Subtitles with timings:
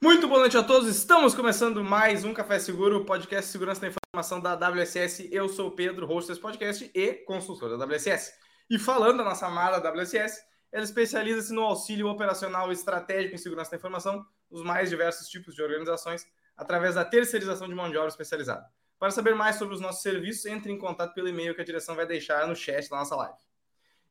[0.00, 0.88] Muito boa noite a todos.
[0.88, 5.28] Estamos começando mais um Café Seguro, podcast Segurança da Informação da WSS.
[5.32, 8.32] Eu sou o Pedro, host desse podcast e consultor da WSS.
[8.70, 10.40] E falando da nossa amada WSS,
[10.70, 15.62] ela especializa-se no auxílio operacional estratégico em segurança da informação nos mais diversos tipos de
[15.62, 16.24] organizações
[16.56, 18.70] através da terceirização de mão de obra especializada.
[19.00, 21.96] Para saber mais sobre os nossos serviços, entre em contato pelo e-mail que a direção
[21.96, 23.38] vai deixar no chat da nossa live.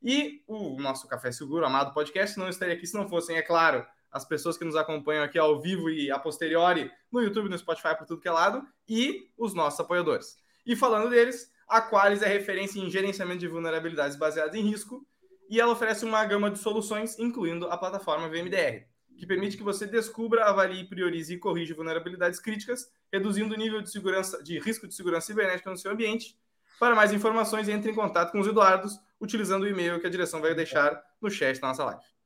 [0.04, 3.88] E o nosso Café Seguro, amado podcast, não estaria aqui se não fossem, é claro,
[4.12, 7.96] as pessoas que nos acompanham aqui ao vivo e a posteriori no YouTube, no Spotify,
[7.98, 10.38] por tudo que é lado, e os nossos apoiadores.
[10.66, 15.06] E falando deles, a Qualis é referência em gerenciamento de vulnerabilidades baseadas em risco
[15.50, 18.86] e ela oferece uma gama de soluções, incluindo a plataforma VMDR,
[19.18, 23.90] que permite que você descubra, avalie, priorize e corrija vulnerabilidades críticas, reduzindo o nível de
[23.90, 26.38] segurança, de risco de segurança cibernética no seu ambiente.
[26.80, 30.40] Para mais informações, entre em contato com os Eduardos utilizando o e-mail que a direção
[30.40, 32.17] vai deixar no chat da nossa live.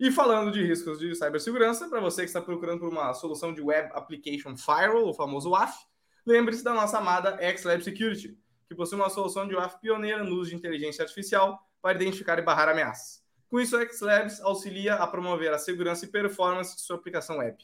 [0.00, 3.60] E falando de riscos de cibersegurança, para você que está procurando por uma solução de
[3.60, 5.76] Web Application Firewall, o famoso WAF,
[6.24, 8.38] lembre-se da nossa amada XLab Security,
[8.68, 12.42] que possui uma solução de WAF pioneira no uso de inteligência artificial para identificar e
[12.42, 13.24] barrar ameaças.
[13.48, 17.56] Com isso, a XLabs auxilia a promover a segurança e performance de sua aplicação web.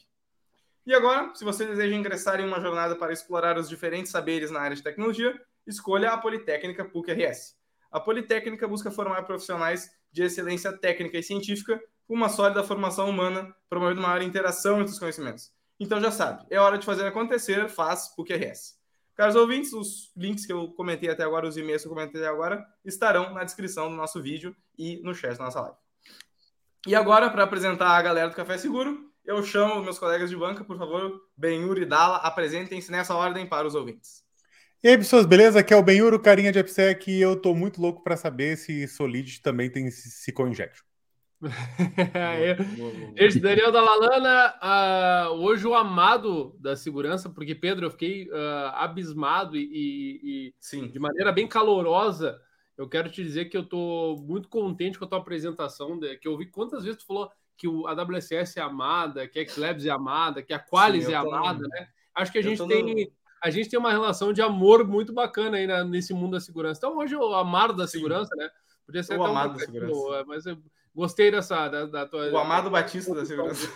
[0.85, 4.59] E agora, se você deseja ingressar em uma jornada para explorar os diferentes saberes na
[4.59, 7.55] área de tecnologia, escolha a Politécnica PUC-RS.
[7.89, 14.01] A Politécnica busca formar profissionais de excelência técnica e científica uma sólida formação humana, promovendo
[14.01, 15.51] maior interação entre os conhecimentos.
[15.79, 18.75] Então já sabe, é hora de fazer acontecer, faz o QRS.
[19.15, 22.29] Caros ouvintes, os links que eu comentei até agora, os e-mails que eu comentei até
[22.29, 25.77] agora, estarão na descrição do nosso vídeo e no chat da nossa live.
[26.85, 30.63] E agora, para apresentar a galera do Café Seguro, eu chamo meus colegas de banca,
[30.63, 34.23] por favor, Benhur e Dala, apresentem-se nessa ordem para os ouvintes.
[34.83, 35.61] E aí, pessoas, beleza?
[35.61, 38.87] Aqui é o Benhur, carinha de AppSec, e eu tô muito louco para saber se
[38.87, 39.89] Solid também tem
[41.41, 43.13] Sico Injection.
[43.17, 48.71] Gente, Daniel da Lalana, uh, hoje o amado da segurança, porque Pedro, eu fiquei uh,
[48.73, 52.39] abismado e, e, e de maneira bem calorosa.
[52.77, 56.27] Eu quero te dizer que eu estou muito contente com a tua apresentação, de, que
[56.27, 59.85] eu vi quantas vezes tu falou que o, a WSS é amada, que a Xlabs
[59.85, 61.69] é amada, que a Qualis Sim, é amada, no...
[61.69, 61.87] né?
[62.13, 63.11] Acho que a gente tem no...
[63.41, 66.79] a gente tem uma relação de amor muito bacana aí na, nesse mundo da segurança.
[66.79, 68.41] Então hoje o amado da segurança, Sim.
[68.41, 68.49] né?
[68.85, 70.25] Podia ser o amado da segurança.
[70.27, 70.57] mas eu,
[70.95, 72.31] Gostei dessa da, da tua.
[72.31, 73.69] O Amado Batista da segurança.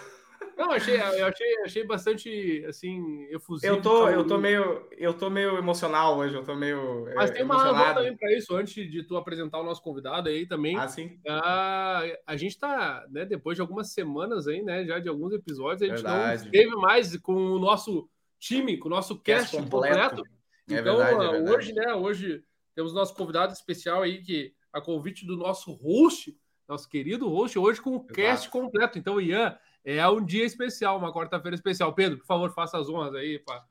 [0.57, 3.73] Não, achei, eu achei, achei bastante assim efusivo.
[3.73, 7.07] Eu tô, eu tô meio, eu tô meio emocional hoje, eu tô meio.
[7.15, 8.53] Mas tem uma razão também para isso.
[8.53, 10.77] Antes de tu apresentar o nosso convidado aí também.
[10.77, 11.17] Ah, sim.
[11.27, 13.25] A, a gente tá, né?
[13.25, 14.85] Depois de algumas semanas aí, né?
[14.85, 16.41] Já de alguns episódios, a gente Verdade.
[16.41, 20.17] não esteve mais com o nosso time, com o nosso cast, cast completo.
[20.17, 20.23] completo.
[20.69, 21.51] É então, verdade, é verdade.
[21.57, 21.93] hoje, né?
[21.93, 22.43] Hoje
[22.75, 26.35] temos nosso convidado especial aí que a convite do nosso host
[26.69, 28.13] nosso querido host, hoje com o Exato.
[28.13, 28.99] cast completo.
[28.99, 31.93] Então, Ian, é um dia especial, uma quarta-feira especial.
[31.93, 33.39] Pedro, por favor, faça as honras aí.
[33.39, 33.65] Pá.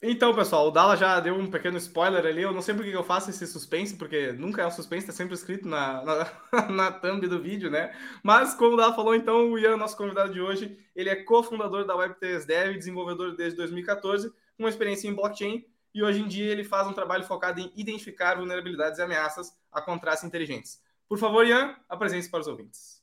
[0.00, 2.42] Então, pessoal, o Dala já deu um pequeno spoiler ali.
[2.42, 5.12] Eu não sei por que eu faço esse suspense, porque nunca é um suspense, tá
[5.12, 7.94] sempre escrito na, na, na thumb do vídeo, né?
[8.22, 11.84] Mas, como o Dala falou, então, o Ian, nosso convidado de hoje, ele é cofundador
[11.84, 16.50] da Web3 Dev, desenvolvedor desde 2014, com uma experiência em blockchain, e hoje em dia
[16.50, 20.80] ele faz um trabalho focado em identificar vulnerabilidades e ameaças a contratos inteligentes.
[21.12, 23.02] Por favor, Ian, apresente-se para os ouvintes.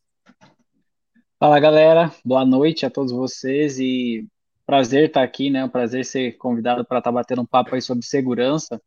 [1.40, 2.12] Fala, galera.
[2.26, 4.28] Boa noite a todos vocês e
[4.66, 5.64] prazer estar aqui, né?
[5.64, 8.82] Um prazer ser convidado para estar batendo um papo aí sobre segurança,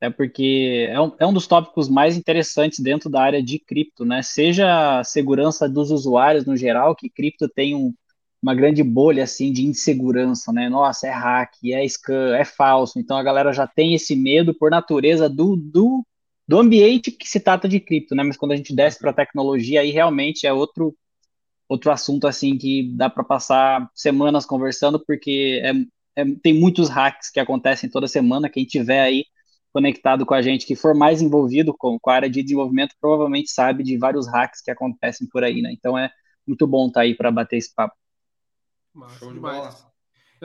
[0.00, 4.04] é porque é um, é um dos tópicos mais interessantes dentro da área de cripto,
[4.04, 4.22] né?
[4.22, 7.92] Seja a segurança dos usuários no geral, que cripto tem um,
[8.40, 10.68] uma grande bolha assim de insegurança, né?
[10.68, 13.00] Nossa, é hack, é scam, é falso.
[13.00, 16.06] Então a galera já tem esse medo por natureza do, do
[16.48, 18.22] do ambiente que se trata de cripto, né?
[18.22, 20.96] Mas quando a gente desce para a tecnologia, aí realmente é outro
[21.68, 27.28] outro assunto assim que dá para passar semanas conversando, porque é, é, tem muitos hacks
[27.30, 28.48] que acontecem toda semana.
[28.48, 29.26] Quem tiver aí
[29.70, 33.50] conectado com a gente, que for mais envolvido com, com a área de desenvolvimento, provavelmente
[33.50, 35.70] sabe de vários hacks que acontecem por aí, né?
[35.70, 36.10] Então é
[36.46, 37.94] muito bom estar tá aí para bater esse papo.
[39.18, 39.70] Show de bola.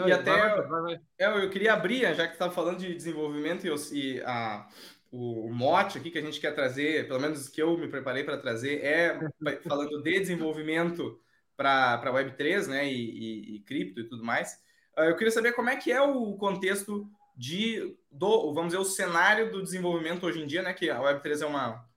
[0.05, 0.99] e até vai, vai, vai.
[1.17, 4.67] Eu, eu queria abrir, já que estava falando de desenvolvimento e, e a
[5.13, 8.37] o, mote aqui que a gente quer trazer, pelo menos que eu me preparei para
[8.37, 9.19] trazer, é
[9.67, 11.19] falando de desenvolvimento
[11.55, 14.53] para a Web3, né, e, e, e, cripto e tudo mais.
[14.97, 17.07] Uh, eu queria saber como é que é o contexto
[17.37, 21.43] de, do, vamos dizer, o cenário do desenvolvimento hoje em dia, né, que a Web3
[21.43, 21.87] é uma,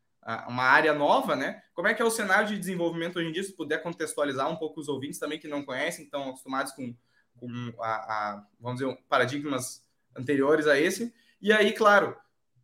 [0.46, 1.62] uma área nova, né?
[1.72, 3.42] Como é que é o cenário de desenvolvimento hoje em dia?
[3.42, 6.94] Se puder contextualizar um pouco os ouvintes também que não conhecem, estão acostumados com,
[7.36, 9.82] com a, a, vamos dizer, paradigmas
[10.14, 11.14] anteriores a esse.
[11.40, 12.16] E aí, claro,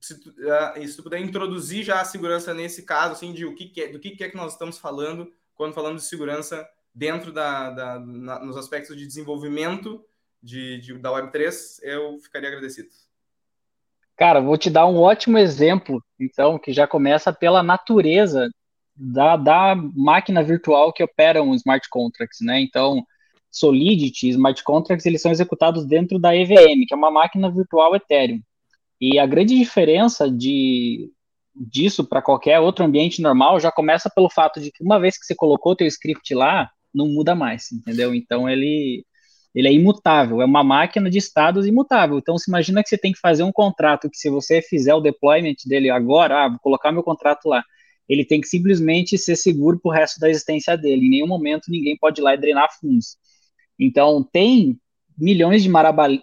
[0.02, 3.66] se uh, se tu puder introduzir já a segurança nesse caso, assim, de o que,
[3.66, 7.32] que é, do que, que é que nós estamos falando quando falamos de segurança dentro
[7.32, 10.04] da, da na, nos aspectos de desenvolvimento
[10.42, 12.88] de, de, da Web3, eu ficaria agradecido.
[14.16, 18.50] Cara, vou te dar um ótimo exemplo, então, que já começa pela natureza
[18.94, 22.60] da, da máquina virtual que opera um smart contracts, né?
[22.60, 23.06] Então,
[23.50, 28.40] Solidity, smart contracts, eles são executados dentro da EVM, que é uma máquina virtual Ethereum.
[29.02, 31.10] E a grande diferença de,
[31.56, 35.26] disso para qualquer outro ambiente normal já começa pelo fato de que uma vez que
[35.26, 38.14] você colocou o teu script lá, não muda mais, entendeu?
[38.14, 39.04] Então ele
[39.54, 42.16] ele é imutável, é uma máquina de estados imutável.
[42.16, 45.00] Então, se imagina que você tem que fazer um contrato que, se você fizer o
[45.00, 47.62] deployment dele agora, ah, vou colocar meu contrato lá,
[48.08, 51.06] ele tem que simplesmente ser seguro para o resto da existência dele.
[51.06, 53.16] Em nenhum momento ninguém pode ir lá e drenar fundos.
[53.78, 54.78] Então, tem
[55.18, 55.68] milhões de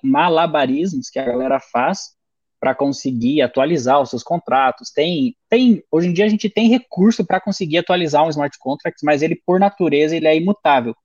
[0.03, 2.17] malabarismos que a galera faz
[2.59, 4.91] para conseguir atualizar os seus contratos.
[4.91, 9.00] Tem, tem, hoje em dia a gente tem recurso para conseguir atualizar um smart contract,
[9.03, 10.95] mas ele por natureza ele é imutável.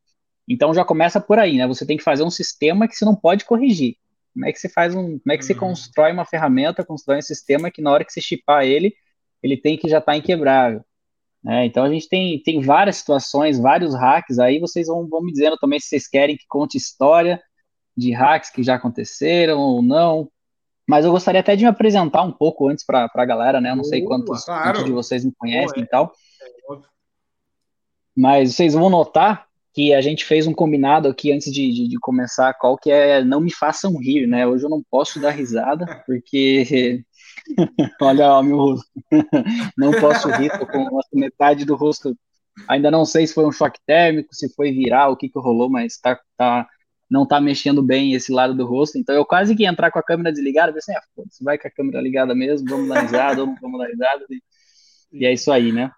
[0.48, 1.66] Então já começa por aí, né?
[1.66, 3.96] Você tem que fazer um sistema que você não pode corrigir.
[4.34, 5.46] Como é que você faz um, como é que uhum.
[5.46, 8.92] você constrói uma ferramenta, constrói um sistema que na hora que você chipar ele,
[9.42, 10.84] ele tem que já estar tá inquebrável.
[11.42, 11.66] Né?
[11.66, 15.56] Então a gente tem, tem várias situações, vários hacks aí, vocês vão, vão me dizendo
[15.58, 17.40] também se vocês querem que conte história
[17.96, 20.28] de hacks que já aconteceram ou não.
[20.86, 23.70] Mas eu gostaria até de me apresentar um pouco antes para a galera, né?
[23.70, 24.64] Eu não sei quantos, claro.
[24.64, 26.12] quantos, de vocês me conhecem e tal.
[26.42, 26.76] É
[28.16, 31.98] Mas vocês vão notar que a gente fez um combinado aqui antes de, de, de,
[31.98, 34.46] começar call, que é não me façam rir, né?
[34.46, 37.02] Hoje eu não posso dar risada, porque
[38.00, 38.90] olha o meu rosto.
[39.76, 42.16] não posso rir, tô com metade do rosto.
[42.68, 45.68] Ainda não sei se foi um choque térmico, se foi viral, o que que rolou,
[45.68, 46.68] mas tá, tá,
[47.14, 48.98] não tá mexendo bem esse lado do rosto.
[48.98, 51.02] Então eu quase que entrar com a câmera desligada, pensei, ah,
[51.40, 54.24] vai com a câmera ligada mesmo, vamos dar risada, vamos, vamos dar risada.
[54.28, 54.42] E,
[55.12, 55.92] e é isso aí, né?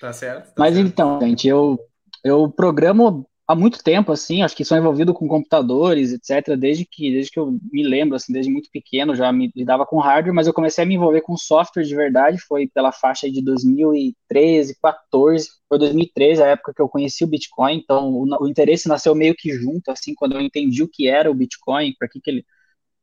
[0.00, 0.46] Tá certo.
[0.46, 0.88] Tá mas certo.
[0.88, 1.78] então, gente, eu
[2.24, 7.10] eu programo há muito tempo, assim, acho que sou envolvido com computadores, etc., desde que,
[7.10, 10.46] desde que eu me lembro, assim, desde muito pequeno, já me lidava com hardware, mas
[10.46, 15.48] eu comecei a me envolver com software de verdade, foi pela faixa de 2013, 14,
[15.68, 19.34] foi 2013 a época que eu conheci o Bitcoin, então o, o interesse nasceu meio
[19.36, 22.44] que junto, assim, quando eu entendi o que era o Bitcoin, para que que ele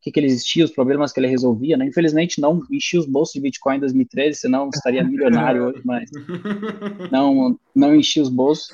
[0.01, 1.85] que, que ele existia, os problemas que ele resolvia, né?
[1.85, 6.09] Infelizmente não enchi os bolsos de Bitcoin em 2013, senão estaria milionário hoje, mas
[7.11, 8.69] não, não enchi os bolsos.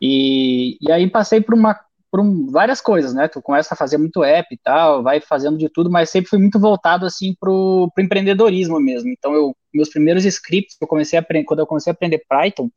[0.00, 1.78] E, e aí passei por uma
[2.10, 3.28] por um, várias coisas, né?
[3.28, 6.38] Tu começa a fazer muito app e tal, vai fazendo de tudo, mas sempre fui
[6.38, 9.10] muito voltado assim pro, pro empreendedorismo mesmo.
[9.10, 12.70] Então eu meus primeiros scripts eu comecei a aprender quando eu comecei a aprender Python,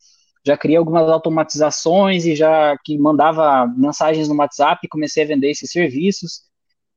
[0.46, 5.72] já criei algumas automatizações e já que mandava mensagens no WhatsApp, comecei a vender esses
[5.72, 6.42] serviços.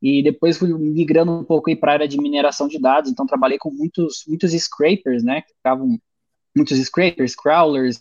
[0.00, 3.58] E depois fui migrando um pouco para a área de mineração de dados, então trabalhei
[3.58, 5.42] com muitos muitos scrapers, né?
[5.42, 5.96] Que ficavam
[6.56, 8.00] muitos scrapers, crawlers,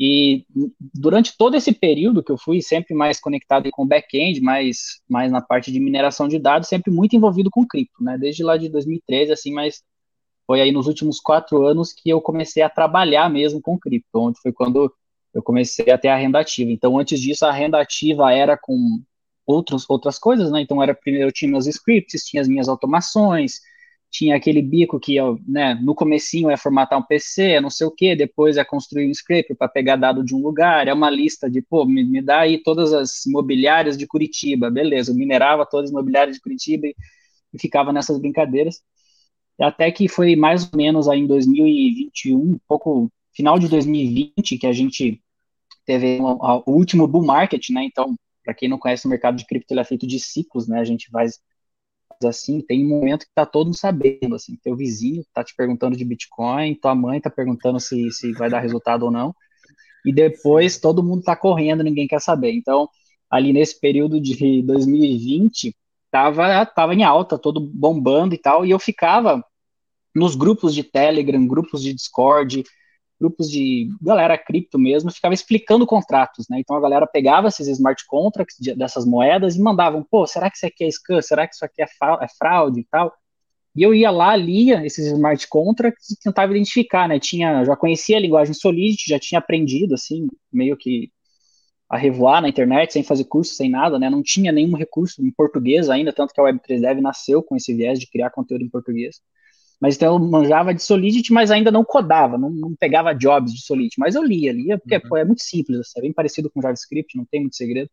[0.00, 0.44] e
[0.80, 5.40] durante todo esse período que eu fui sempre mais conectado com back-end, mais, mais na
[5.40, 8.18] parte de mineração de dados, sempre muito envolvido com cripto, né?
[8.18, 9.82] Desde lá de 2013, assim, mas
[10.46, 14.40] foi aí nos últimos quatro anos que eu comecei a trabalhar mesmo com cripto, onde
[14.40, 14.92] foi quando
[15.32, 16.70] eu comecei a ter a renda ativa.
[16.70, 19.00] Então, antes disso, a renda ativa era com
[19.46, 20.60] outros, outras coisas, né?
[20.60, 23.60] Então, era primeiro eu tinha meus scripts, tinha as minhas automações,
[24.12, 25.16] tinha aquele bico que,
[25.48, 29.08] né, no comecinho é formatar um PC, é não sei o que, depois é construir
[29.08, 32.20] um script para pegar dado de um lugar, é uma lista de, pô, me, me,
[32.20, 36.88] dá aí todas as imobiliárias de Curitiba, beleza, eu minerava todas as imobiliárias de Curitiba
[36.88, 36.94] e,
[37.54, 38.82] e ficava nessas brincadeiras,
[39.58, 44.66] até que foi mais ou menos aí em 2021, um pouco, final de 2020, que
[44.66, 45.22] a gente
[45.86, 48.14] teve o último bull market, né, então,
[48.44, 50.84] para quem não conhece o mercado de cripto, ele é feito de ciclos, né, a
[50.84, 51.40] gente faz
[52.24, 55.96] assim, tem um momento que tá todo mundo sabendo, assim, teu vizinho tá te perguntando
[55.96, 59.34] de Bitcoin, tua mãe tá perguntando se, se vai dar resultado ou não,
[60.04, 62.52] e depois todo mundo tá correndo, ninguém quer saber.
[62.52, 62.88] Então,
[63.30, 65.74] ali nesse período de 2020,
[66.10, 69.44] tava, tava em alta, todo bombando e tal, e eu ficava
[70.14, 72.64] nos grupos de Telegram, grupos de Discord,
[73.22, 76.58] grupos de galera cripto mesmo, ficava explicando contratos, né?
[76.58, 80.56] Então a galera pegava esses smart contracts de, dessas moedas e mandavam, pô, será que
[80.56, 81.22] isso aqui é scam?
[81.22, 83.12] Será que isso aqui é, é fraude e tal?
[83.76, 87.20] E eu ia lá, lia esses smart contracts e tentava identificar, né?
[87.20, 91.10] Tinha, já conhecia a linguagem Solidity, já tinha aprendido, assim, meio que
[91.88, 94.10] a revoar na internet, sem fazer curso, sem nada, né?
[94.10, 97.72] Não tinha nenhum recurso em português ainda, tanto que a Web3 Dev nasceu com esse
[97.74, 99.20] viés de criar conteúdo em português.
[99.82, 103.60] Mas então eu manjava de Solidity, mas ainda não codava, não, não pegava jobs de
[103.64, 103.98] Solidity.
[103.98, 105.02] Mas eu lia, lia, porque uhum.
[105.08, 107.90] pô, é muito simples, assim, é bem parecido com JavaScript, não tem muito segredo.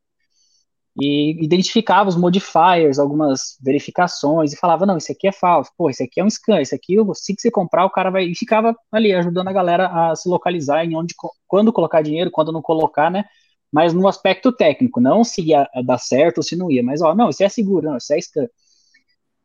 [1.01, 6.03] E identificava os modifiers, algumas verificações, e falava, não, isso aqui é falso, pô, isso
[6.03, 8.25] aqui é um scan, isso aqui, se você comprar, o cara vai...
[8.25, 11.15] E ficava ali, ajudando a galera a se localizar em onde,
[11.48, 13.25] quando colocar dinheiro, quando não colocar, né?
[13.72, 17.15] mas no aspecto técnico, não se ia dar certo ou se não ia, mas ó,
[17.15, 18.48] não, isso é seguro, não, isso é scan.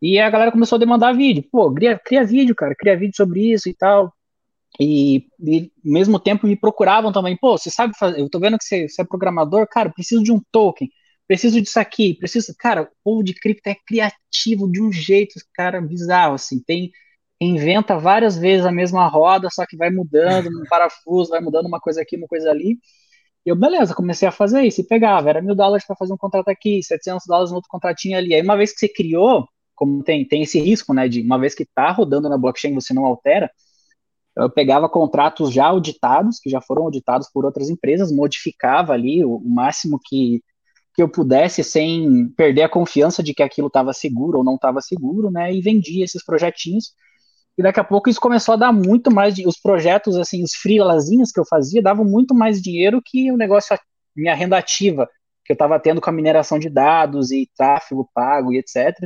[0.05, 3.53] E a galera começou a demandar vídeo, pô, cria, cria vídeo, cara, cria vídeo sobre
[3.55, 4.13] isso e tal.
[4.79, 8.59] E, e ao mesmo tempo me procuravam também, pô, você sabe fazer, eu tô vendo
[8.59, 10.91] que você, você é programador, cara, preciso de um token,
[11.27, 15.81] preciso disso aqui, preciso, cara, o povo de cripto é criativo de um jeito, cara,
[15.81, 16.91] bizarro, assim, tem,
[17.41, 21.81] inventa várias vezes a mesma roda, só que vai mudando um parafuso, vai mudando uma
[21.81, 22.79] coisa aqui, uma coisa ali,
[23.47, 26.19] e eu, beleza, comecei a fazer isso, e pegava, era mil dólares para fazer um
[26.19, 30.03] contrato aqui, 700 dólares no outro contratinho ali, aí uma vez que você criou, como
[30.03, 33.05] tem, tem esse risco, né, de uma vez que tá rodando na blockchain, você não
[33.05, 33.51] altera,
[34.37, 39.37] eu pegava contratos já auditados, que já foram auditados por outras empresas, modificava ali o,
[39.37, 40.43] o máximo que,
[40.95, 44.81] que eu pudesse sem perder a confiança de que aquilo estava seguro ou não estava
[44.81, 45.55] seguro, né?
[45.55, 46.93] E vendia esses projetinhos.
[47.57, 51.31] E daqui a pouco isso começou a dar muito mais os projetos assim, os freelazinhos
[51.31, 53.79] que eu fazia davam muito mais dinheiro que o negócio
[54.17, 55.09] minha renda ativa
[55.45, 58.97] que eu estava tendo com a mineração de dados e tráfego pago e etc.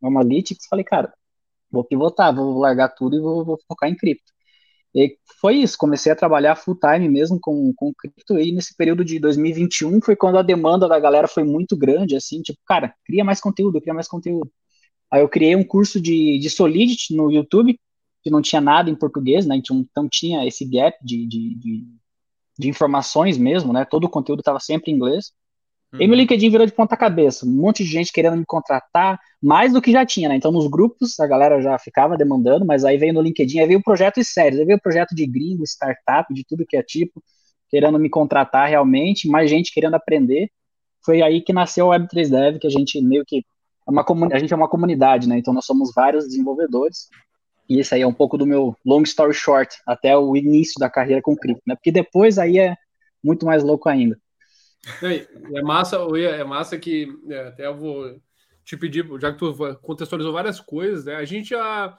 [0.00, 1.12] No Analytics, falei, cara,
[1.70, 4.32] vou pivotar, vou largar tudo e vou, vou focar em cripto.
[4.94, 9.04] E foi isso, comecei a trabalhar full time mesmo com, com cripto, e nesse período
[9.04, 13.24] de 2021 foi quando a demanda da galera foi muito grande, assim, tipo, cara, cria
[13.24, 14.50] mais conteúdo, cria mais conteúdo.
[15.10, 17.78] Aí eu criei um curso de, de Solidity no YouTube,
[18.22, 21.86] que não tinha nada em português, né, então, então tinha esse gap de, de, de,
[22.58, 25.32] de informações mesmo, né, todo o conteúdo estava sempre em inglês,
[25.92, 26.02] Uhum.
[26.02, 29.72] E meu LinkedIn virou de ponta cabeça, um monte de gente querendo me contratar, mais
[29.72, 30.36] do que já tinha, né?
[30.36, 33.82] Então, nos grupos, a galera já ficava demandando, mas aí veio no LinkedIn, aí veio
[33.82, 37.22] projetos sérios, aí veio projeto de gringo, startup, de tudo que é tipo,
[37.70, 40.50] querendo me contratar realmente, mais gente querendo aprender.
[41.04, 43.44] Foi aí que nasceu o Web3 Dev, que a gente meio que
[43.86, 45.38] é uma a gente é uma comunidade, né?
[45.38, 47.08] Então nós somos vários desenvolvedores.
[47.68, 50.90] E esse aí é um pouco do meu long story short, até o início da
[50.90, 51.74] carreira com cripto, né?
[51.74, 52.74] Porque depois aí é
[53.22, 54.18] muito mais louco ainda.
[55.02, 58.20] É massa, é massa que é, até eu vou
[58.64, 61.16] te pedir, já que tu contextualizou várias coisas, né?
[61.16, 61.98] A gente já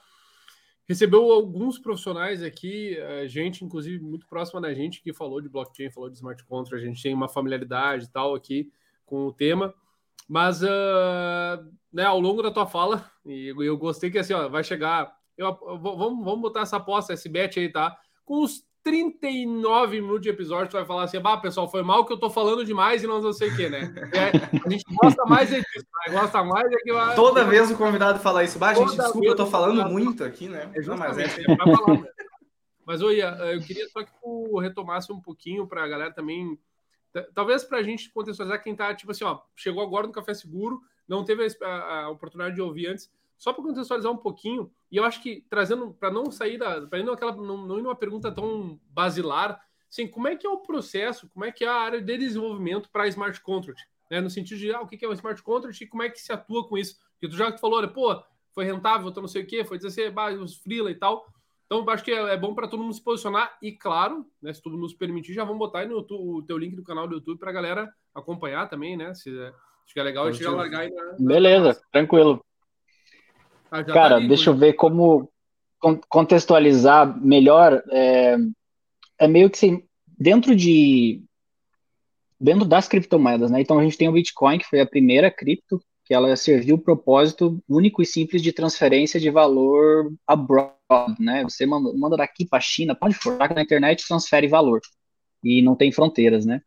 [0.88, 6.10] recebeu alguns profissionais aqui, gente, inclusive, muito próxima da gente, que falou de blockchain, falou
[6.10, 8.72] de smart contract, a gente tem uma familiaridade e tal aqui
[9.06, 9.74] com o tema.
[10.28, 10.68] Mas uh,
[11.92, 15.12] né, ao longo da tua fala, e eu gostei que assim, ó, vai chegar.
[15.36, 17.98] Eu, vamos, vamos botar essa aposta, esse bet aí, tá?
[18.24, 18.46] Com
[18.84, 22.30] 39 minutos de episódio, tu vai falar assim, bah, pessoal, foi mal que eu tô
[22.30, 23.94] falando demais e não sei o que, né?
[24.14, 26.14] É, a gente gosta mais é disso, né?
[26.14, 27.16] gosta mais é que vai...
[27.16, 30.72] Toda vez o convidado fala isso, bah, gente, desculpa, eu tô falando muito aqui, né?
[30.74, 31.28] É não, mas é...
[31.28, 32.08] falar, né?
[32.86, 36.58] Mas, oi, eu queria só que tu retomasse um pouquinho para a galera também,
[37.36, 40.82] talvez para a gente contextualizar quem tá, tipo assim, ó, chegou agora no Café Seguro,
[41.08, 45.06] não teve a, a oportunidade de ouvir antes, só para contextualizar um pouquinho, e eu
[45.06, 46.86] acho que trazendo, para não sair da.
[46.86, 50.50] para não, aquela, não, não ir numa pergunta tão basilar, assim, como é que é
[50.50, 53.88] o processo, como é que é a área de desenvolvimento para smart contract?
[54.12, 54.20] Né?
[54.20, 56.34] No sentido de ah, o que é o smart contract e como é que se
[56.34, 57.00] atua com isso?
[57.14, 58.22] Porque tu já tu falou, né, pô,
[58.54, 61.26] foi rentável, então não sei o quê, foi dizer assim, os freela e tal.
[61.66, 63.56] Então, acho que é, é bom para todo mundo se posicionar.
[63.62, 66.58] E, claro, né, se tudo nos permitir, já vamos botar aí no YouTube, o teu
[66.58, 69.14] link do canal do YouTube para a galera acompanhar também, né?
[69.14, 72.44] Se, acho que é legal a gente já largar aí na, Beleza, tranquilo.
[73.72, 75.30] Ah, Cara, tá deixa eu ver como
[76.10, 77.84] contextualizar melhor.
[77.92, 78.38] É,
[79.20, 79.84] é meio que
[80.18, 81.24] dentro de
[82.40, 83.62] dentro das criptomoedas, né?
[83.62, 86.82] Então a gente tem o Bitcoin, que foi a primeira cripto que ela serviu o
[86.82, 90.74] propósito único e simples de transferência de valor abroad,
[91.20, 91.44] né?
[91.44, 94.82] Você manda, manda daqui para a China, pode for, na internet transfere valor
[95.44, 96.62] e não tem fronteiras, né?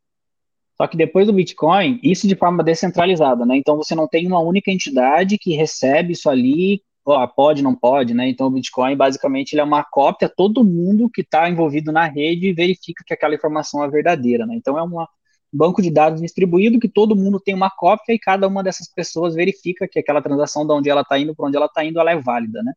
[0.77, 3.57] Só que depois do Bitcoin, isso de forma descentralizada, né?
[3.57, 8.15] Então você não tem uma única entidade que recebe isso ali, oh, pode, não pode,
[8.15, 8.29] né?
[8.29, 12.53] Então o Bitcoin basicamente ele é uma cópia, todo mundo que está envolvido na rede
[12.53, 14.55] verifica que aquela informação é verdadeira, né?
[14.57, 15.05] Então é um
[15.53, 19.35] banco de dados distribuído que todo mundo tem uma cópia e cada uma dessas pessoas
[19.35, 22.13] verifica que aquela transação de onde ela está indo para onde ela está indo, ela
[22.13, 22.73] é válida, né?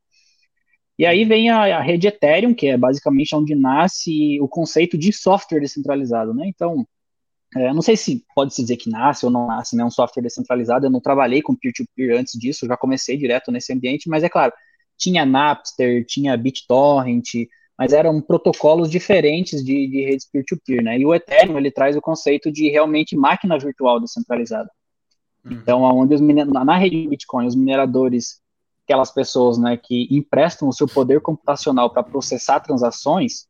[0.97, 5.11] E aí vem a, a, rede Ethereum, que é basicamente onde nasce o conceito de
[5.11, 6.47] software descentralizado, né?
[6.47, 6.87] Então,
[7.55, 10.21] é, não sei se pode se dizer que nasce ou não nasce, né, um software
[10.21, 10.85] descentralizado.
[10.85, 14.29] Eu não trabalhei com peer-to-peer -peer antes disso, já comecei direto nesse ambiente, mas é
[14.29, 14.51] claro,
[14.97, 17.47] tinha Napster, tinha BitTorrent,
[17.77, 20.99] mas eram protocolos diferentes de, de redes peer-to-peer, -peer, né?
[20.99, 24.69] E o Ethereum ele traz o conceito de realmente máquina virtual descentralizada.
[25.45, 25.53] Uhum.
[25.53, 28.41] Então, onde os na rede de Bitcoin, os mineradores,
[28.83, 33.47] aquelas pessoas, né, que emprestam o seu poder computacional para processar transações,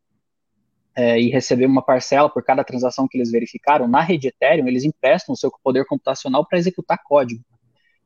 [0.95, 4.83] é, e receber uma parcela por cada transação que eles verificaram, na rede Ethereum, eles
[4.83, 7.43] emprestam o seu poder computacional para executar código.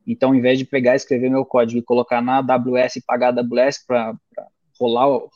[0.06, 3.32] Então, ao invés de pegar e escrever meu código e colocar na AWS e pagar
[3.32, 4.14] a AWS para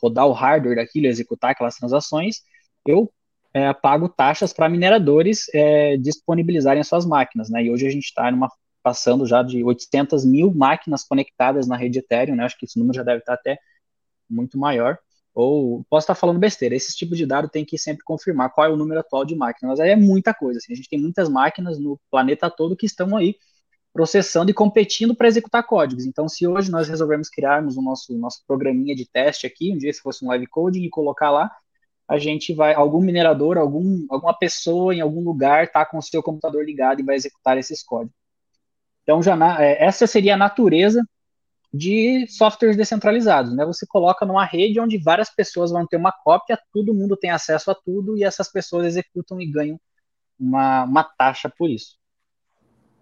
[0.01, 2.41] rodar o hardware daquilo e executar aquelas transações,
[2.85, 3.11] eu
[3.53, 7.63] é, pago taxas para mineradores é, disponibilizarem suas máquinas, né?
[7.63, 8.29] E hoje a gente está
[8.83, 12.43] passando já de 800 mil máquinas conectadas na rede Ethereum, né?
[12.43, 13.57] Acho que esse número já deve estar até
[14.29, 14.97] muito maior.
[15.35, 16.75] Ou posso estar falando besteira.
[16.75, 19.71] Esse tipo de dado tem que sempre confirmar qual é o número atual de máquinas.
[19.71, 20.59] Mas aí é muita coisa.
[20.59, 23.35] Assim, a gente tem muitas máquinas no planeta todo que estão aí
[23.93, 26.05] processando e competindo para executar códigos.
[26.05, 29.93] Então, se hoje nós resolvermos criarmos o nosso, nosso programinha de teste aqui, um dia
[29.93, 31.49] se fosse um live coding e colocar lá,
[32.07, 36.21] a gente vai, algum minerador, algum, alguma pessoa em algum lugar está com o seu
[36.21, 38.15] computador ligado e vai executar esses códigos.
[39.03, 41.01] Então, já na, é, essa seria a natureza
[41.75, 43.65] de softwares descentralizados, né?
[43.65, 47.71] Você coloca numa rede onde várias pessoas vão ter uma cópia, todo mundo tem acesso
[47.71, 49.79] a tudo e essas pessoas executam e ganham
[50.39, 51.97] uma, uma taxa por isso.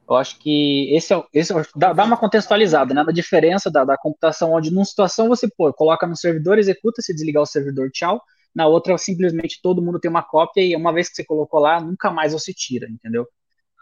[0.09, 3.03] Eu acho que esse é, esse é, dá, dá uma contextualizada, né?
[3.03, 7.13] Da diferença da, da computação, onde numa situação você pô, coloca no servidor, executa, se
[7.13, 8.21] desligar o servidor, tchau
[8.53, 11.81] na outra simplesmente todo mundo tem uma cópia e uma vez que você colocou lá,
[11.81, 13.27] nunca mais você tira, entendeu?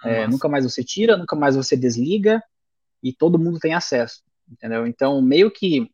[0.03, 2.41] É, nunca mais você tira, nunca mais você desliga
[3.03, 4.85] e todo mundo tem acesso, entendeu?
[4.85, 5.89] Então, meio que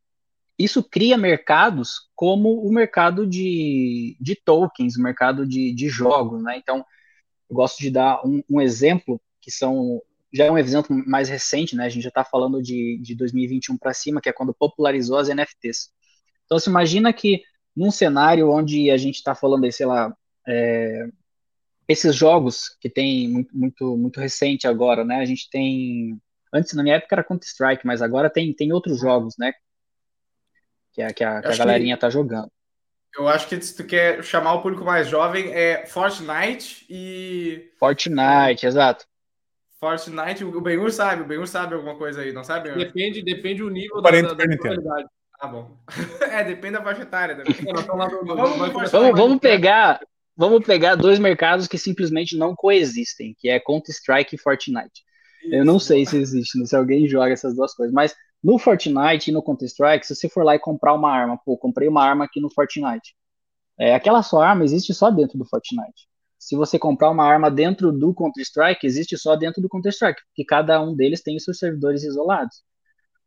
[0.58, 6.58] isso cria mercados como o mercado de, de tokens, o mercado de, de jogos, né?
[6.58, 6.84] Então,
[7.50, 10.02] eu gosto de dar um, um exemplo que são
[10.34, 11.86] já é um exemplo mais recente, né?
[11.86, 15.30] A gente já está falando de, de 2021 para cima, que é quando popularizou as
[15.30, 15.90] NFTs.
[16.46, 17.42] Então, se imagina que
[17.76, 20.14] num cenário onde a gente está falando aí, sei lá,
[20.48, 21.08] é,
[21.88, 25.18] esses jogos que tem muito, muito, muito recente agora, né?
[25.18, 26.20] A gente tem.
[26.54, 29.54] Antes, na minha época, era Counter-Strike, mas agora tem, tem outros jogos, né?
[30.94, 32.52] Que a, que a, que a galerinha que, tá jogando.
[33.18, 37.72] Eu acho que se tu quer chamar o público mais jovem, é Fortnite e.
[37.80, 39.06] Fortnite, exato.
[39.80, 42.72] Fortnite, o Benhur sabe, o Benhur sabe alguma coisa aí, não sabe?
[42.72, 45.08] Depende, depende do nível da, da, da qualidade.
[45.40, 45.78] Tá bom.
[46.32, 47.56] é, depende da faixa etária também.
[48.92, 50.00] vamos, vamos, pegar,
[50.36, 55.06] vamos pegar dois mercados que simplesmente não coexistem, que é Counter-Strike e Fortnite.
[55.52, 59.34] Eu não sei se existe, se alguém joga essas duas coisas, mas no Fortnite e
[59.34, 62.40] no Counter-Strike, se você for lá e comprar uma arma, pô, comprei uma arma aqui
[62.40, 63.16] no Fortnite.
[63.80, 66.08] É, aquela sua arma existe só dentro do Fortnite.
[66.38, 70.82] Se você comprar uma arma dentro do Counter-Strike, existe só dentro do Counter-Strike, porque cada
[70.82, 72.64] um deles tem os seus servidores isolados.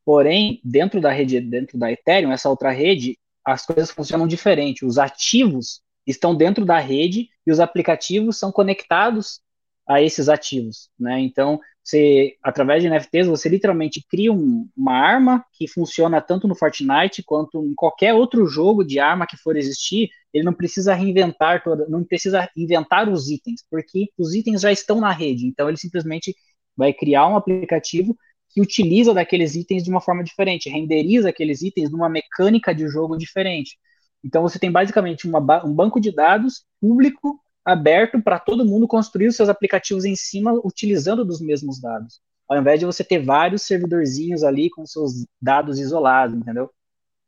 [0.05, 4.85] Porém, dentro da rede, dentro da Ethereum, essa outra rede, as coisas funcionam diferente.
[4.85, 9.41] Os ativos estão dentro da rede e os aplicativos são conectados
[9.87, 11.21] a esses ativos, né?
[11.21, 16.55] Então, você, através de NFTs, você literalmente cria um, uma arma que funciona tanto no
[16.55, 20.09] Fortnite quanto em qualquer outro jogo de arma que for existir.
[20.33, 25.01] Ele não precisa reinventar toda, não precisa inventar os itens, porque os itens já estão
[25.01, 25.47] na rede.
[25.47, 26.35] Então, ele simplesmente
[26.77, 28.17] vai criar um aplicativo
[28.51, 33.17] que utiliza daqueles itens de uma forma diferente, renderiza aqueles itens numa mecânica de jogo
[33.17, 33.79] diferente.
[34.25, 39.29] Então você tem basicamente uma, um banco de dados público aberto para todo mundo construir
[39.29, 42.21] os seus aplicativos em cima utilizando dos mesmos dados.
[42.49, 46.71] Ao invés de você ter vários servidorzinhos ali com seus dados isolados, entendeu?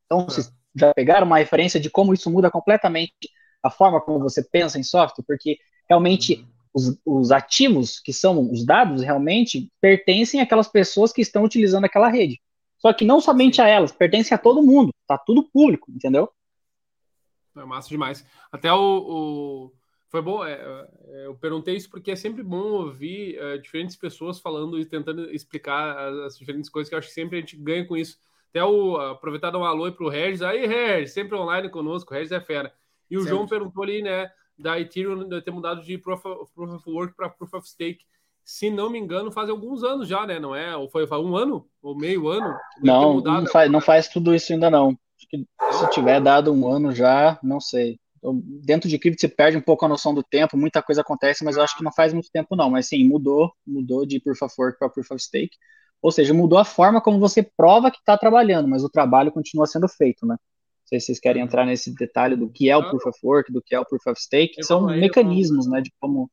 [0.07, 3.13] Então, vocês já pegaram uma referência de como isso muda completamente
[3.63, 5.25] a forma como você pensa em software?
[5.27, 11.21] Porque realmente uhum os, os ativos, que são os dados realmente, pertencem àquelas pessoas que
[11.21, 12.41] estão utilizando aquela rede.
[12.79, 14.93] Só que não somente a elas, pertencem a todo mundo.
[15.07, 16.31] Tá tudo público, entendeu?
[17.57, 18.25] É massa demais.
[18.51, 19.73] Até o, o...
[20.13, 20.45] foi bom.
[20.45, 24.85] É, é, eu perguntei isso porque é sempre bom ouvir é, diferentes pessoas falando e
[24.85, 27.97] tentando explicar as, as, diferentes coisas que eu acho que sempre a gente ganha com
[27.97, 28.19] isso.
[28.51, 30.43] Até o aproveitar dar um alô para o Regis.
[30.43, 32.13] Aí, Regis, sempre online conosco.
[32.13, 32.73] O Regis é fera.
[33.11, 33.35] E o sempre.
[33.35, 34.31] João perguntou ali, né?
[34.59, 38.05] da Ethereum ter mudado de Proof of, Proof of Work para Proof of Stake.
[38.45, 40.39] Se não me engano, faz alguns anos já, né?
[40.39, 40.77] Não é?
[40.77, 41.67] Ou foi, foi um ano?
[41.83, 42.55] Ou meio ano?
[42.83, 44.97] Não, não faz, não faz tudo isso ainda não.
[45.19, 47.99] se tiver dado um ano já, não sei.
[48.65, 51.57] Dentro de cripto você perde um pouco a noção do tempo, muita coisa acontece, mas
[51.57, 52.71] eu acho que não faz muito tempo não.
[52.71, 55.57] Mas sim, mudou, mudou de Proof of Work para Proof of Stake.
[56.01, 59.67] Ou seja, mudou a forma como você prova que está trabalhando, mas o trabalho continua
[59.67, 60.37] sendo feito, né?
[60.93, 63.63] sei se vocês querem entrar nesse detalhe do que é o Proof of Work, do
[63.63, 66.31] que é o Proof of Stake, são mecanismos, né, de como,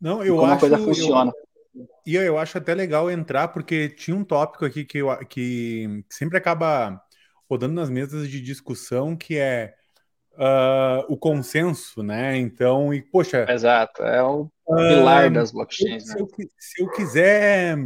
[0.00, 1.32] Não, eu como acho, a coisa funciona.
[1.74, 5.16] Eu, e eu, eu acho até legal entrar, porque tinha um tópico aqui que, eu,
[5.26, 7.00] que sempre acaba
[7.48, 9.74] rodando nas mesas de discussão, que é
[10.34, 12.36] uh, o consenso, né?
[12.36, 13.46] Então, e poxa.
[13.48, 16.06] Exato, é o pilar uh, das blockchains.
[16.06, 16.20] Se, né?
[16.20, 17.76] eu, se eu quiser.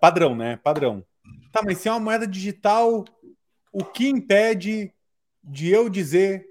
[0.00, 0.56] Padrão, né?
[0.56, 1.04] Padrão.
[1.52, 3.04] Tá, mas se é uma moeda digital,
[3.72, 4.92] o que impede
[5.42, 6.46] de eu dizer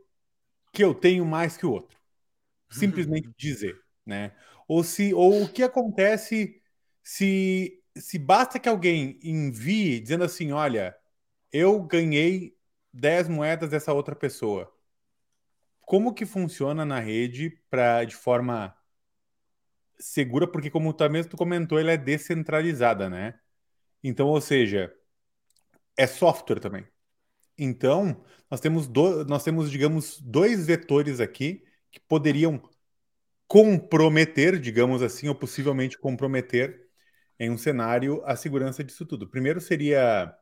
[0.72, 1.98] que eu tenho mais que o outro?
[2.70, 3.34] Simplesmente uhum.
[3.38, 4.32] dizer, né?
[4.68, 6.62] Ou se ou o que acontece
[7.04, 10.96] se se basta que alguém envie dizendo assim, olha,
[11.52, 12.56] eu ganhei
[12.94, 14.72] 10 moedas dessa outra pessoa.
[15.82, 18.76] como que funciona na rede para de forma
[20.00, 23.40] segura, porque como tu tu comentou, ela é descentralizada, né?
[24.04, 24.94] Então, ou seja,
[25.98, 26.88] é software também.
[27.58, 32.62] Então, nós temos, do, nós temos, digamos, dois vetores aqui que poderiam
[33.48, 36.90] comprometer, digamos assim, ou possivelmente comprometer
[37.40, 39.30] em um cenário a segurança disso tudo.
[39.30, 40.36] Primeiro seria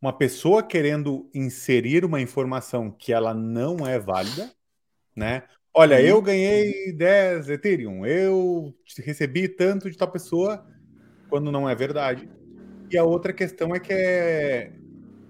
[0.00, 4.50] uma pessoa querendo inserir uma informação que ela não é válida,
[5.14, 5.42] né?
[5.74, 6.02] Olha, uhum.
[6.02, 10.66] eu ganhei 10 Ethereum, eu recebi tanto de tal pessoa,
[11.28, 12.28] quando não é verdade.
[12.90, 14.72] E a outra questão é que é,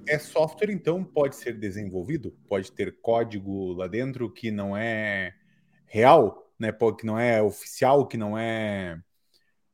[0.07, 5.35] é software, então pode ser desenvolvido, pode ter código lá dentro que não é
[5.85, 6.73] real, né?
[6.73, 8.99] Que não é oficial, que não é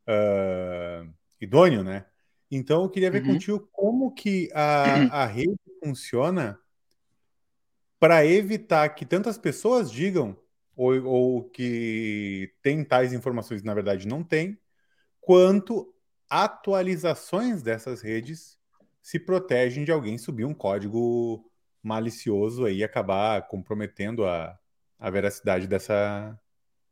[0.09, 1.09] uh,
[1.41, 2.07] idôneo, né?
[2.51, 3.35] Então eu queria ver uhum.
[3.35, 6.59] contigo como que a, a rede funciona
[7.99, 10.37] para evitar que tantas pessoas digam
[10.77, 14.59] ou, ou que tem tais informações na verdade não tem,
[15.21, 15.93] quanto
[16.29, 18.59] atualizações dessas redes
[19.03, 21.51] se protegem de alguém subir um código
[21.83, 24.59] malicioso aí e acabar comprometendo a,
[24.99, 26.39] a veracidade dessa,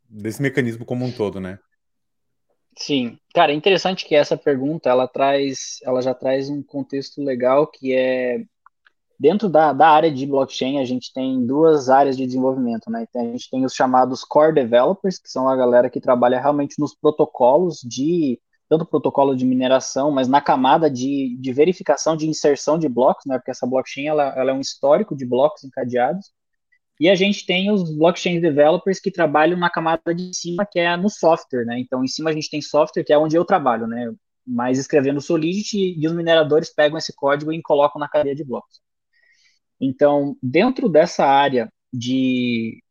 [0.09, 1.59] desse mecanismo como um todo, né?
[2.77, 7.67] Sim, cara, é interessante que essa pergunta ela traz, ela já traz um contexto legal
[7.67, 8.43] que é
[9.19, 13.05] dentro da, da área de blockchain a gente tem duas áreas de desenvolvimento, né?
[13.09, 16.79] Então, a gente tem os chamados core developers, que são a galera que trabalha realmente
[16.79, 22.77] nos protocolos de tanto protocolo de mineração, mas na camada de, de verificação de inserção
[22.77, 23.37] de blocos, né?
[23.37, 26.31] Porque essa blockchain ela, ela é um histórico de blocos encadeados.
[26.99, 30.95] E a gente tem os blockchain developers que trabalham na camada de cima, que é
[30.95, 31.79] no software, né?
[31.79, 34.13] Então, em cima a gente tem software, que é onde eu trabalho, né?
[34.47, 38.79] Mas escrevendo Solidity e os mineradores pegam esse código e colocam na cadeia de blocos.
[39.79, 42.81] Então, dentro dessa área de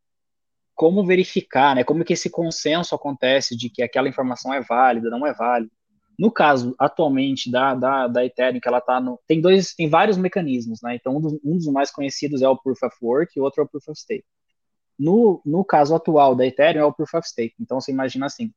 [0.74, 5.26] como verificar, né, como que esse consenso acontece de que aquela informação é válida, não
[5.26, 5.70] é válida.
[6.18, 9.20] No caso, atualmente, da, da, da Ethereum, que ela está no...
[9.26, 10.94] Tem dois, tem vários mecanismos, né?
[10.96, 13.62] Então, um dos, um dos mais conhecidos é o Proof of Work e o outro
[13.62, 14.24] é o Proof of Stake.
[14.98, 17.54] No, no caso atual da Ethereum é o Proof of Stake.
[17.60, 18.52] Então, você imagina assim,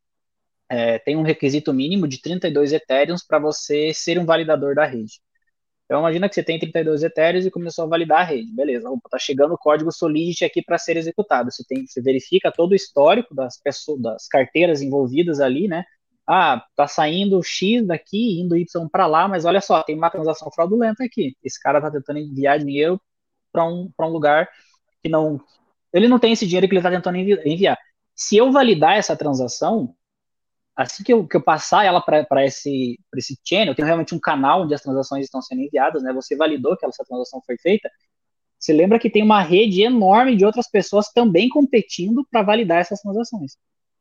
[0.69, 5.19] é, tem um requisito mínimo de 32 Ethereums para você ser um validador da rede.
[5.87, 8.53] Então, imagina que você tem 32 etéreos e começou a validar a rede.
[8.53, 11.49] Beleza, está chegando o código Solidity aqui para ser executado.
[11.49, 15.85] Você, tem, você verifica todo o histórico das, pessoas, das carteiras envolvidas ali, né?
[16.27, 20.51] Ah, tá saindo X daqui, indo Y para lá, mas olha só, tem uma transação
[20.51, 21.35] fraudulenta aqui.
[21.43, 23.01] Esse cara está tentando enviar dinheiro
[23.51, 24.49] para um, um lugar
[25.01, 25.39] que não.
[25.93, 27.77] Ele não tem esse dinheiro que ele está tentando enviar.
[28.15, 29.95] Se eu validar essa transação,
[30.75, 34.63] assim que eu, que eu passar ela para esse, esse channel, tem realmente um canal
[34.63, 36.13] onde as transações estão sendo enviadas, né?
[36.13, 37.89] Você validou que essa transação foi feita.
[38.59, 43.01] Você lembra que tem uma rede enorme de outras pessoas também competindo para validar essas
[43.01, 43.57] transações.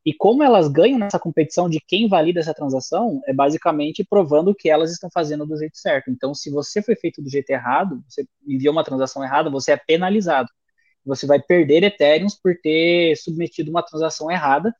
[0.06, 4.70] E como elas ganham nessa competição de quem valida essa transação, é basicamente provando que
[4.70, 6.12] elas estão fazendo do jeito certo.
[6.12, 9.76] Então, se você foi feito do jeito errado, você enviou uma transação errada, você é
[9.76, 10.48] penalizado.
[11.04, 14.72] Você vai perder Ethereum por ter submetido uma transação errada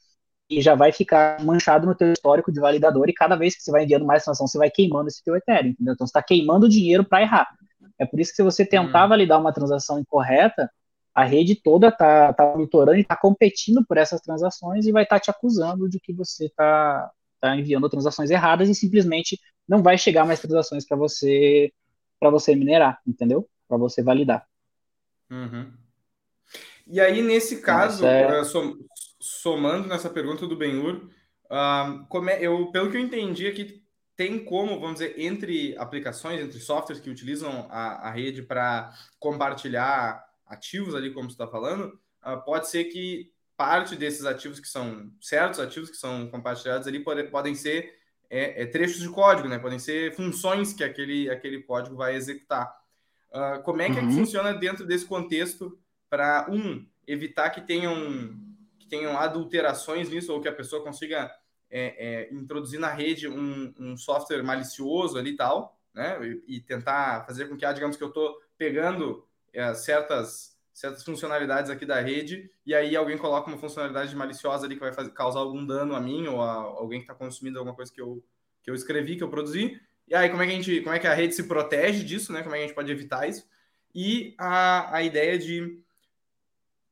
[0.48, 3.72] e já vai ficar manchado no teu histórico de validador e cada vez que você
[3.72, 5.94] vai enviando mais transação, você vai queimando esse teu Ethereum, entendeu?
[5.94, 7.48] Então você está queimando dinheiro para errar.
[7.98, 9.08] É por isso que se você tentar hum.
[9.08, 10.70] validar uma transação incorreta,
[11.16, 15.16] a rede toda está tá monitorando e está competindo por essas transações e vai estar
[15.16, 19.96] tá te acusando de que você está tá enviando transações erradas e simplesmente não vai
[19.96, 21.72] chegar mais transações para você
[22.20, 23.48] para você minerar, entendeu?
[23.66, 24.46] Para você validar.
[25.30, 25.72] Uhum.
[26.86, 28.44] E aí, nesse caso, é...
[28.44, 28.74] som,
[29.18, 31.08] somando nessa pergunta do Benhur,
[31.50, 33.82] uh, é, eu, pelo que eu entendi aqui,
[34.14, 40.25] tem como, vamos dizer, entre aplicações, entre softwares que utilizam a, a rede para compartilhar
[40.46, 45.10] ativos ali, como você está falando, uh, pode ser que parte desses ativos que são
[45.20, 47.94] certos ativos que são compartilhados ali pode, podem ser
[48.28, 49.58] é, é, trechos de código, né?
[49.58, 52.70] Podem ser funções que aquele, aquele código vai executar.
[53.30, 53.98] Uh, como é que, uhum.
[53.98, 54.18] é que uhum.
[54.18, 55.78] funciona dentro desse contexto
[56.08, 57.94] para, um, evitar que tenham,
[58.78, 61.32] que tenham adulterações nisso, ou que a pessoa consiga
[61.70, 66.18] é, é, introduzir na rede um, um, software malicioso ali e tal, né?
[66.46, 71.02] E, e, tentar fazer com que, ah, digamos que eu estou pegando é, certas, certas
[71.02, 75.10] funcionalidades aqui da rede, e aí alguém coloca uma funcionalidade maliciosa ali que vai fazer,
[75.10, 78.22] causar algum dano a mim ou a alguém que está consumindo alguma coisa que eu,
[78.62, 79.80] que eu escrevi, que eu produzi.
[80.06, 82.32] E aí, como é que a gente, como é que a rede se protege disso,
[82.32, 82.42] né?
[82.42, 83.48] Como é que a gente pode evitar isso?
[83.94, 85.82] E a, a ideia de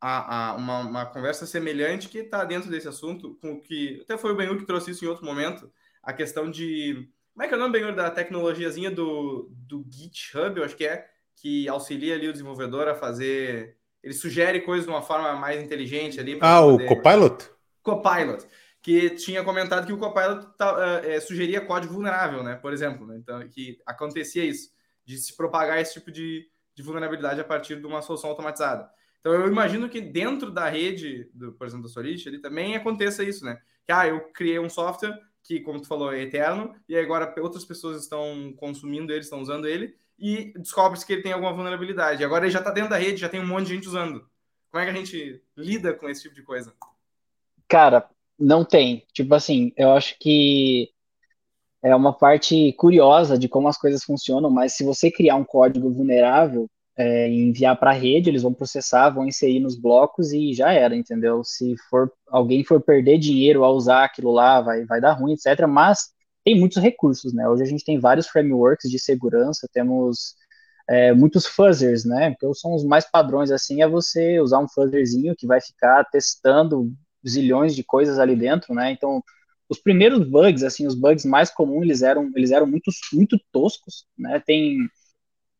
[0.00, 4.32] a, a uma, uma, conversa semelhante que está dentro desse assunto, com que até foi
[4.32, 5.70] o Benhur que trouxe isso em outro momento,
[6.02, 10.56] a questão de como é que é o nome Benhur da tecnologiazinha do, do GitHub,
[10.56, 14.92] eu acho que é, que auxilia ali o desenvolvedor a fazer ele sugere coisas de
[14.92, 16.38] uma forma mais inteligente ali.
[16.40, 16.84] Ah, poder...
[16.84, 17.50] o Copilot?
[17.82, 18.46] Copilot,
[18.82, 22.54] que tinha comentado que o Copilot tá, é, sugeria código vulnerável, né?
[22.54, 23.16] Por exemplo, né?
[23.16, 24.70] então que acontecia isso,
[25.06, 28.90] de se propagar esse tipo de, de vulnerabilidade a partir de uma solução automatizada.
[29.20, 33.24] Então eu imagino que dentro da rede, do, por exemplo, da Solid, ali também aconteça
[33.24, 33.58] isso, né?
[33.86, 37.64] Que ah, eu criei um software que, como tu falou, é eterno, e agora outras
[37.64, 42.24] pessoas estão consumindo ele, estão usando ele, e descobre-se que ele tem alguma vulnerabilidade.
[42.24, 44.26] Agora ele já está dentro da rede, já tem um monte de gente usando.
[44.70, 46.72] Como é que a gente lida com esse tipo de coisa?
[47.68, 49.06] Cara, não tem.
[49.12, 50.90] Tipo assim, eu acho que
[51.82, 55.90] é uma parte curiosa de como as coisas funcionam, mas se você criar um código
[55.90, 60.72] vulnerável, é, enviar para a rede, eles vão processar, vão inserir nos blocos e já
[60.72, 61.42] era, entendeu?
[61.44, 65.66] Se for alguém for perder dinheiro ao usar aquilo lá, vai, vai dar ruim, etc.
[65.66, 66.13] Mas
[66.44, 67.48] tem muitos recursos, né?
[67.48, 70.34] Hoje a gente tem vários frameworks de segurança, temos
[70.88, 72.30] é, muitos fuzzers, né?
[72.30, 76.92] Porque são os mais padrões assim, é você usar um fuzzerzinho que vai ficar testando
[77.26, 78.90] zilhões de coisas ali dentro, né?
[78.92, 79.22] Então,
[79.68, 84.06] os primeiros bugs, assim, os bugs mais comuns, eles eram, eles eram muito, muito toscos,
[84.18, 84.40] né?
[84.44, 84.78] Tem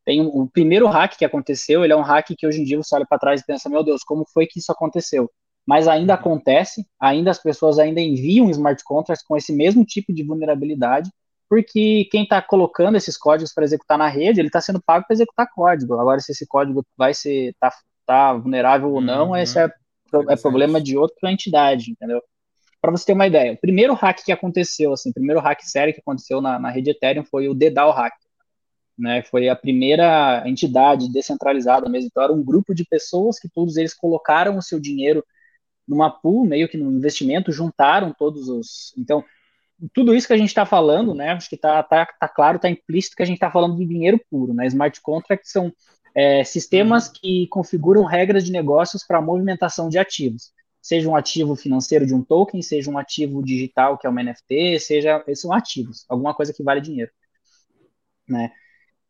[0.05, 2.95] tem o primeiro hack que aconteceu, ele é um hack que hoje em dia você
[2.95, 5.31] olha para trás e pensa, meu Deus, como foi que isso aconteceu?
[5.67, 6.21] Mas ainda uhum.
[6.21, 11.11] acontece, ainda as pessoas ainda enviam smart contracts com esse mesmo tipo de vulnerabilidade,
[11.49, 15.15] porque quem está colocando esses códigos para executar na rede, ele está sendo pago para
[15.15, 15.95] executar código.
[15.95, 17.73] Agora, se esse código vai ser tá,
[18.07, 19.37] tá vulnerável ou não, uhum.
[19.37, 19.71] esse é,
[20.29, 22.23] é problema de outra entidade, entendeu?
[22.81, 25.95] Para você ter uma ideia, o primeiro hack que aconteceu, assim, o primeiro hack sério
[25.95, 28.15] que aconteceu na, na rede Ethereum foi o DDAO hack
[28.99, 29.23] né?
[29.25, 32.09] Foi a primeira entidade descentralizada mesmo.
[32.11, 35.25] Então, era um grupo de pessoas que todos eles colocaram o seu dinheiro
[35.87, 38.95] numa pool, meio que num investimento, juntaram todos os.
[38.97, 39.25] Então,
[39.93, 41.31] tudo isso que a gente está falando, né?
[41.31, 44.21] Acho que está tá, tá claro, está implícito que a gente está falando de dinheiro
[44.31, 44.67] puro, né?
[44.67, 45.73] Smart contracts são
[46.15, 50.53] é, sistemas que configuram regras de negócios para movimentação de ativos.
[50.81, 54.79] Seja um ativo financeiro de um token, seja um ativo digital, que é uma NFT,
[54.81, 55.23] seja.
[55.27, 57.11] Esses são ativos, alguma coisa que vale dinheiro.
[58.29, 58.53] Né?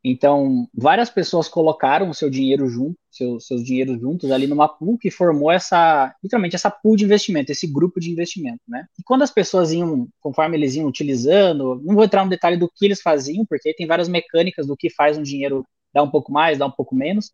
[0.06, 4.98] Então, várias pessoas colocaram o seu dinheiro junto, seu, seus dinheiros juntos ali numa pool
[4.98, 8.84] que formou essa, literalmente, essa pool de investimento, esse grupo de investimento, né?
[8.98, 12.68] E quando as pessoas iam, conforme eles iam utilizando, não vou entrar no detalhe do
[12.68, 16.30] que eles faziam, porque tem várias mecânicas do que faz um dinheiro dar um pouco
[16.30, 17.32] mais, dar um pouco menos,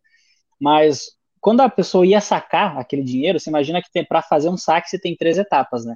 [0.59, 4.89] mas quando a pessoa ia sacar aquele dinheiro, você imagina que para fazer um saque
[4.89, 5.95] você tem três etapas, né?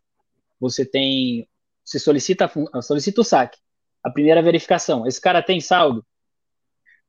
[0.60, 1.48] Você tem,
[1.86, 3.60] você solicita, solicita o saque.
[4.04, 6.06] A primeira verificação, esse cara tem saldo?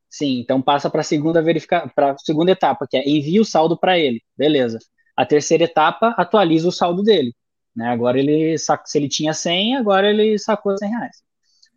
[0.09, 1.91] Sim, então passa para a segunda verifica...
[1.93, 4.21] para segunda etapa, que é envia o saldo para ele.
[4.37, 4.79] Beleza.
[5.15, 7.33] A terceira etapa atualiza o saldo dele.
[7.75, 7.89] Né?
[7.89, 8.83] Agora ele saca...
[8.85, 11.17] se ele tinha 100, agora ele sacou 100 reais.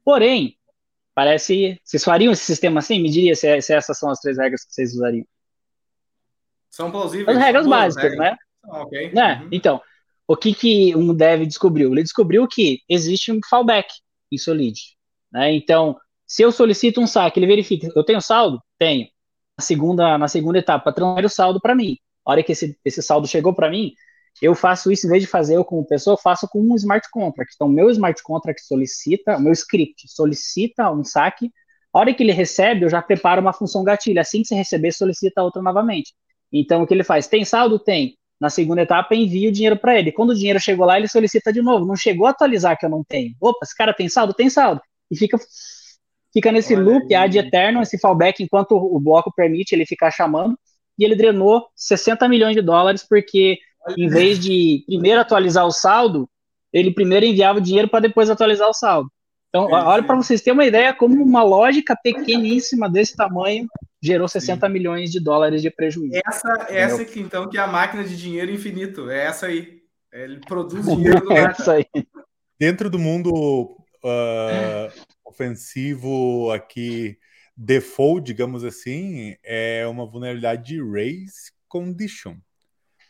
[0.04, 0.56] Porém,
[1.14, 1.78] parece.
[1.84, 3.00] Vocês fariam esse sistema assim?
[3.00, 5.26] Me diria se, se essas são as três regras que vocês usariam.
[6.70, 7.36] São plausíveis.
[7.36, 8.30] As regras básicas, regras.
[8.30, 8.36] né?
[8.64, 9.12] Ah, ok.
[9.12, 9.40] Né?
[9.42, 9.48] Uhum.
[9.52, 9.82] Então,
[10.26, 11.92] o que, que um dev descobriu?
[11.92, 13.92] Ele descobriu que existe um fallback
[14.30, 14.78] em Solid.
[15.32, 15.52] Né?
[15.52, 15.96] Então,
[16.30, 18.62] se eu solicito um saque, ele verifica, eu tenho saldo?
[18.78, 19.08] Tenho.
[19.58, 21.96] Na segunda, na segunda etapa, transfere o saldo para mim.
[22.24, 23.94] A hora que esse, esse saldo chegou para mim,
[24.40, 27.04] eu faço isso, em vez de fazer eu como pessoa, eu faço com um smart
[27.10, 27.52] contract.
[27.56, 31.50] Então, meu smart contract solicita, o meu script solicita um saque.
[31.92, 34.20] A hora que ele recebe, eu já preparo uma função gatilho.
[34.20, 36.14] Assim que você receber, solicita outra novamente.
[36.52, 37.26] Então, o que ele faz?
[37.26, 37.76] Tem saldo?
[37.76, 38.16] Tem.
[38.40, 40.12] Na segunda etapa, envia o dinheiro para ele.
[40.12, 41.84] Quando o dinheiro chegou lá, ele solicita de novo.
[41.84, 43.34] Não chegou a atualizar que eu não tenho.
[43.40, 44.32] Opa, esse cara tem saldo?
[44.32, 44.80] Tem saldo.
[45.10, 45.36] E fica
[46.32, 47.24] fica nesse Olha loop aí.
[47.24, 50.58] ad eterno, esse fallback, enquanto o bloco permite ele ficar chamando,
[50.98, 53.94] e ele drenou 60 milhões de dólares, porque Olha.
[53.98, 56.28] em vez de primeiro atualizar o saldo,
[56.72, 59.10] ele primeiro enviava o dinheiro para depois atualizar o saldo.
[59.48, 63.66] Então, é, olha para vocês terem uma ideia como uma lógica pequeníssima desse tamanho
[64.00, 64.72] gerou 60 Sim.
[64.72, 66.20] milhões de dólares de prejuízo.
[66.26, 69.80] Essa, essa que então que é a máquina de dinheiro infinito, é essa aí.
[70.12, 71.50] Ele produz dinheiro do nada.
[71.50, 71.86] essa aí.
[72.58, 73.30] Dentro do mundo
[74.04, 74.92] uh,
[75.30, 77.18] ofensivo aqui
[77.56, 82.36] default, digamos assim, é uma vulnerabilidade de race condition.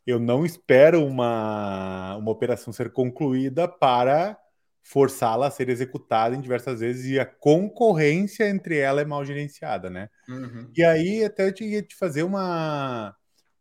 [0.07, 4.37] Eu não espero uma, uma operação ser concluída para
[4.83, 9.89] forçá-la a ser executada em diversas vezes e a concorrência entre ela é mal gerenciada,
[9.89, 10.09] né?
[10.29, 10.71] Uhum.
[10.77, 13.15] E aí até eu tinha te fazer uma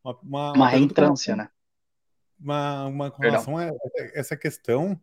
[0.04, 1.50] uma, uma, uma reentrância, né?
[2.40, 3.70] Uma, uma com relação a
[4.14, 5.00] essa questão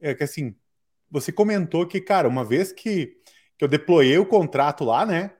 [0.00, 0.56] é que assim
[1.14, 3.16] você comentou que, cara, uma vez que,
[3.56, 5.30] que eu deployei o contrato lá, né?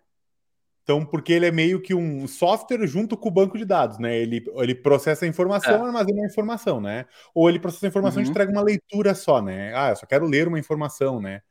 [0.85, 4.17] Então, porque ele é meio que um software junto com o banco de dados, né?
[4.17, 5.87] Ele, ele processa a informação, é.
[5.89, 7.07] armazena a informação, né?
[7.35, 8.29] Ou ele processa a informação uhum.
[8.29, 9.75] e entrega uma leitura só, né?
[9.75, 11.43] Ah, eu só quero ler uma informação, né?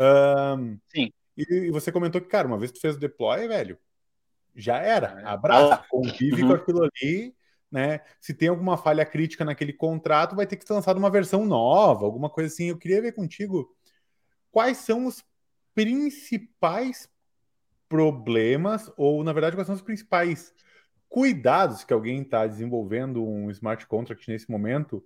[0.00, 1.12] Um, Sim.
[1.36, 3.78] E, e, você comentou que, cara, uma vez que tu fez o deploy, velho,
[4.56, 5.22] já era.
[5.28, 6.48] Abraça, convive uhum.
[6.48, 7.32] com aquilo ali,
[7.70, 8.00] né?
[8.20, 12.04] Se tem alguma falha crítica naquele contrato, vai ter que ser lançada uma versão nova,
[12.04, 12.68] alguma coisa assim.
[12.68, 13.74] Eu queria ver contigo
[14.50, 15.22] quais são os
[15.74, 17.08] principais
[17.88, 20.52] problemas, ou na verdade, quais são os principais
[21.08, 25.04] cuidados que alguém está desenvolvendo um smart contract nesse momento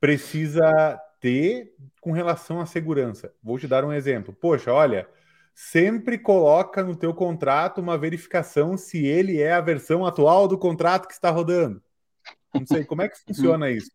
[0.00, 3.32] precisa ter com relação à segurança.
[3.42, 4.34] Vou te dar um exemplo.
[4.34, 5.08] Poxa, olha,
[5.54, 11.06] sempre coloca no teu contrato uma verificação se ele é a versão atual do contrato
[11.06, 11.82] que está rodando.
[12.54, 13.90] Não sei, como é que funciona isso?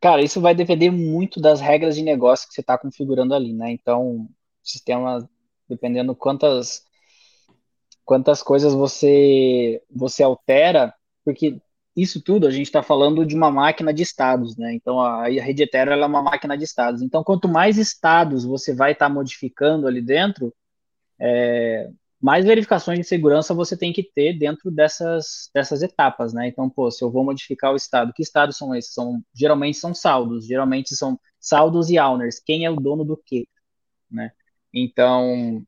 [0.00, 3.70] Cara, isso vai depender muito das regras de negócio que você está configurando ali, né?
[3.70, 4.30] Então, o
[4.62, 5.28] sistema,
[5.68, 6.84] dependendo quantas
[8.04, 11.60] quantas coisas você você altera, porque
[11.96, 14.72] isso tudo a gente está falando de uma máquina de estados, né?
[14.74, 17.02] Então a, a rede Ethereum é uma máquina de estados.
[17.02, 20.54] Então quanto mais estados você vai estar tá modificando ali dentro,
[21.18, 26.48] é, mais verificações de segurança você tem que ter dentro dessas, dessas etapas, né?
[26.48, 28.92] Então, pô, se eu vou modificar o estado, que estados são esses?
[28.94, 33.46] São, geralmente são saldos, geralmente são saldos e owners, quem é o dono do quê,
[34.10, 34.32] né?
[34.72, 35.62] Então,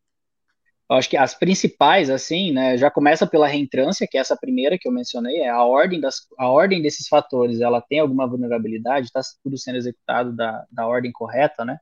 [0.91, 4.79] eu acho que as principais, assim, né, já começa pela reentrância, que é essa primeira
[4.79, 9.07] que eu mencionei, é a ordem, das, a ordem desses fatores, ela tem alguma vulnerabilidade,
[9.07, 11.79] está tudo sendo executado da, da ordem correta, né?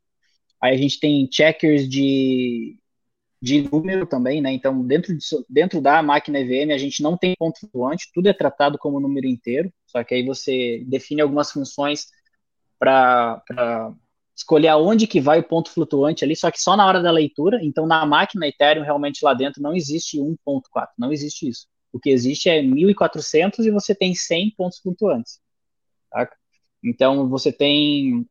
[0.61, 2.77] Aí a gente tem checkers de,
[3.47, 4.53] de número também, né?
[4.53, 8.33] Então, dentro, de, dentro da máquina EVM, a gente não tem ponto flutuante, tudo é
[8.33, 12.07] tratado como número inteiro, só que aí você define algumas funções
[12.77, 13.41] para
[14.37, 17.61] escolher aonde que vai o ponto flutuante ali, só que só na hora da leitura.
[17.63, 21.69] Então, na máquina Ethereum, realmente lá dentro não existe 1.4, não existe isso.
[21.93, 25.41] O que existe é 1.400 e você tem 100 pontos flutuantes.
[26.11, 26.29] Tá?
[26.83, 28.27] Então, você tem.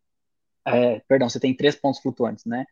[0.67, 2.65] É, perdão, você tem três pontos flutuantes, né?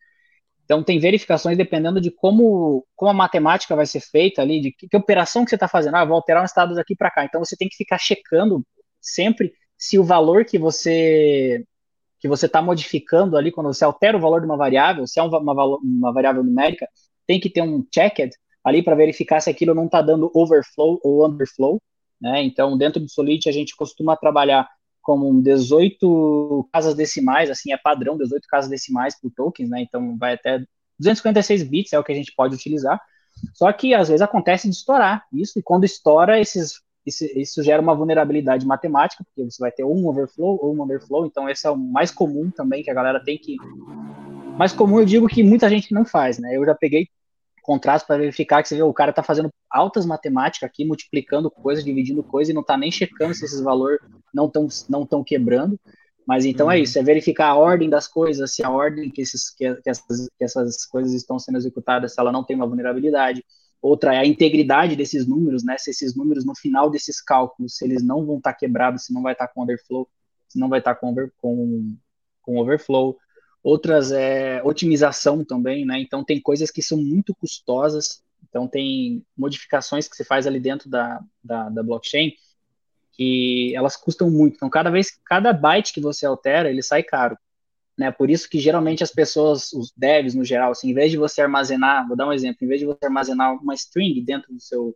[0.63, 4.87] Então, tem verificações dependendo de como, como a matemática vai ser feita ali, de que,
[4.87, 5.95] que operação que você está fazendo.
[5.95, 7.25] Ah, vou alterar um estado daqui para cá.
[7.25, 8.65] Então, você tem que ficar checando
[9.01, 11.63] sempre se o valor que você
[12.19, 15.23] que você está modificando ali, quando você altera o valor de uma variável, se é
[15.23, 16.87] uma, uma, uma variável numérica,
[17.27, 18.31] tem que ter um checked
[18.63, 21.81] ali para verificar se aquilo não está dando overflow ou underflow.
[22.21, 22.41] Né?
[22.43, 24.69] Então, dentro do Solid, a gente costuma trabalhar
[25.03, 29.81] com 18 casas decimais, assim, é padrão, 18 casas decimais por tokens, né?
[29.81, 30.59] Então, vai até
[30.99, 32.99] 256 bits, é o que a gente pode utilizar.
[33.53, 37.93] Só que, às vezes, acontece de estourar isso, e quando estoura, esses isso, gera uma
[37.93, 41.77] vulnerabilidade matemática, porque você vai ter um overflow ou um underflow, então esse é o
[41.77, 43.57] mais comum também que a galera tem que.
[44.57, 46.55] Mais comum eu digo que muita gente não faz, né?
[46.55, 47.09] Eu já peguei
[47.63, 51.83] contratos para verificar que você vê, o cara está fazendo altas matemáticas aqui, multiplicando coisas,
[51.83, 53.99] dividindo coisas e não está nem checando se esses valores
[54.33, 55.79] não estão não tão quebrando.
[56.27, 56.79] Mas então é uhum.
[56.79, 59.89] é isso, é verificar a ordem das coisas, se a ordem que, esses, que, que,
[59.89, 63.43] essas, que essas coisas estão sendo executadas, se ela não tem uma vulnerabilidade
[63.83, 65.75] Outra é a integridade desses números, né?
[65.77, 69.13] Se esses números no final desses cálculos, se eles não vão estar tá quebrados, se
[69.13, 70.07] não vai estar tá com underflow,
[70.47, 71.97] se não vai estar tá com, over, com,
[72.41, 73.17] com overflow.
[73.63, 75.99] Outras é otimização também, né?
[75.99, 78.21] Então tem coisas que são muito custosas.
[78.49, 82.33] Então tem modificações que você faz ali dentro da, da, da blockchain
[83.13, 84.55] que elas custam muito.
[84.55, 87.37] Então cada vez, cada byte que você altera, ele sai caro.
[87.97, 88.11] Né?
[88.11, 91.41] Por isso que geralmente as pessoas, os devs no geral, assim, em vez de você
[91.41, 94.95] armazenar, vou dar um exemplo, em vez de você armazenar uma string dentro do seu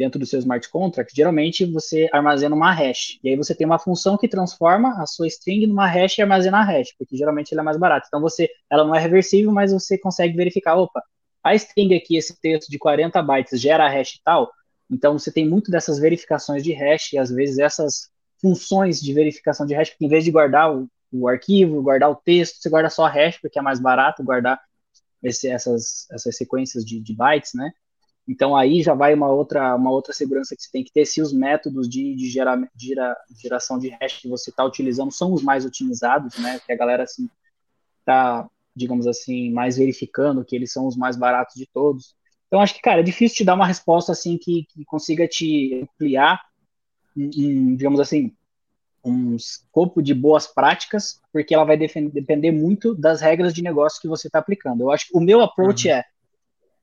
[0.00, 3.18] dentro do seu smart contract, geralmente você armazena uma hash.
[3.22, 6.60] E aí você tem uma função que transforma a sua string numa hash e armazena
[6.60, 8.06] a hash, porque geralmente ela é mais barata.
[8.08, 11.02] Então você, ela não é reversível, mas você consegue verificar, opa,
[11.44, 14.50] a string aqui, esse texto de 40 bytes gera a hash tal.
[14.90, 18.08] Então você tem muito dessas verificações de hash e às vezes essas
[18.40, 22.16] funções de verificação de hash, porque em vez de guardar o, o arquivo, guardar o
[22.16, 24.58] texto, você guarda só a hash, porque é mais barato guardar
[25.22, 27.70] esse, essas, essas sequências de, de, bytes, né?
[28.30, 31.20] Então aí já vai uma outra, uma outra segurança que você tem que ter se
[31.20, 35.32] os métodos de, de, gera, de gera, geração de hash que você está utilizando são
[35.32, 36.60] os mais otimizados, né?
[36.64, 37.28] Que a galera assim
[38.04, 42.14] tá, digamos assim, mais verificando que eles são os mais baratos de todos.
[42.46, 45.80] Então acho que, cara, é difícil te dar uma resposta assim que, que consiga te
[45.82, 46.40] ampliar,
[47.16, 48.32] digamos assim,
[49.04, 54.06] um escopo de boas práticas, porque ela vai depender muito das regras de negócio que
[54.06, 54.82] você está aplicando.
[54.82, 55.94] Eu acho que o meu approach uhum.
[55.94, 56.04] é: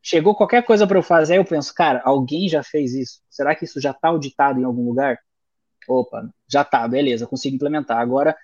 [0.02, 3.22] chegou qualquer coisa para eu fazer, eu penso, cara, alguém já fez isso?
[3.30, 5.18] Será que isso já está auditado em algum lugar?
[5.88, 8.00] Opa, já está, beleza, consigo implementar.
[8.00, 8.36] Agora,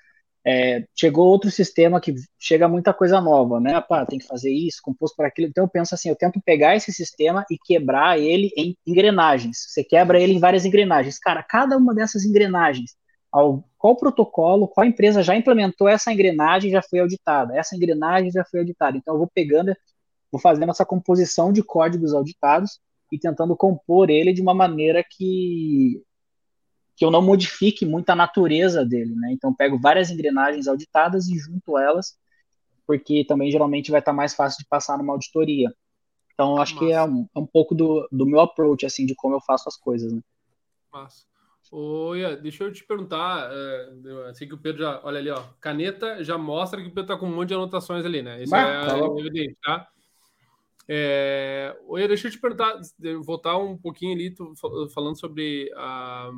[0.45, 3.79] é, chegou outro sistema que chega muita coisa nova, né?
[3.81, 5.47] Pá, tem que fazer isso, composto para aquilo.
[5.47, 9.57] Então eu penso assim, eu tento pegar esse sistema e quebrar ele em engrenagens.
[9.69, 11.17] Você quebra ele em várias engrenagens.
[11.19, 12.91] Cara, cada uma dessas engrenagens
[13.33, 18.45] ao, qual protocolo, qual empresa já implementou essa engrenagem já foi auditada, essa engrenagem já
[18.45, 18.97] foi auditada.
[18.97, 19.75] Então eu vou pegando,
[20.33, 22.79] vou fazendo essa composição de códigos auditados
[23.11, 26.01] e tentando compor ele de uma maneira que
[26.95, 29.31] que eu não modifique muito a natureza dele, né?
[29.31, 32.17] Então pego várias engrenagens auditadas e junto elas,
[32.85, 35.73] porque também geralmente vai estar mais fácil de passar numa auditoria.
[36.33, 36.85] Então, acho Massa.
[36.85, 39.67] que é um, é um pouco do, do meu approach, assim, de como eu faço
[39.67, 40.21] as coisas, né?
[40.91, 41.25] Massa.
[41.71, 46.23] Oi, deixa eu te perguntar, é, assim que o Pedro já, olha ali, ó, caneta
[46.23, 48.43] já mostra que o Pedro tá com um monte de anotações ali, né?
[48.43, 49.87] Isso bah, é tá evidente, tá?
[50.87, 52.79] É, oi, deixa eu te perguntar,
[53.23, 54.53] voltar um pouquinho ali, tu,
[54.93, 56.29] falando sobre a,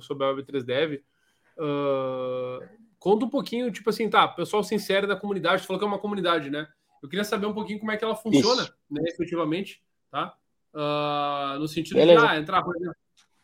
[0.00, 1.02] sobre a Web3 Dev,
[1.58, 2.64] uh,
[2.98, 5.88] conta um pouquinho, tipo assim, tá, pessoal se insere na comunidade, tu falou que é
[5.88, 6.68] uma comunidade, né?
[7.02, 8.74] Eu queria saber um pouquinho como é que ela funciona, Isso.
[8.90, 10.36] né, efetivamente, tá?
[10.72, 12.20] Uh, no sentido Beleza.
[12.20, 12.96] de ah, entrar, por exemplo,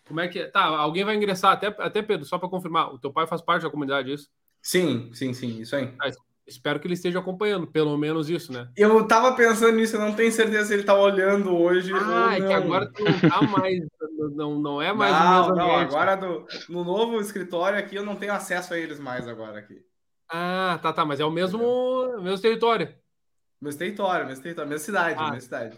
[0.06, 0.46] como é que é?
[0.46, 3.62] Tá, alguém vai ingressar, até, até Pedro, só para confirmar, o teu pai faz parte
[3.62, 4.28] da comunidade, é isso?
[4.62, 5.94] Sim, sim, sim, isso aí.
[6.00, 6.10] Ah,
[6.46, 8.68] espero que ele esteja acompanhando, pelo menos isso, né?
[8.76, 11.92] Eu tava pensando nisso, eu não tenho certeza se ele tá olhando hoje.
[11.94, 13.80] Ah, é que agora tu não tá mais,
[14.34, 18.04] não, não é mais não, o mesmo não, agora do, no novo escritório aqui eu
[18.04, 19.80] não tenho acesso a eles mais agora aqui.
[20.28, 22.94] Ah, tá, tá, mas é o mesmo, mesmo território.
[23.60, 25.28] Meu território, meu território, minha cidade, ah.
[25.28, 25.76] minha cidade.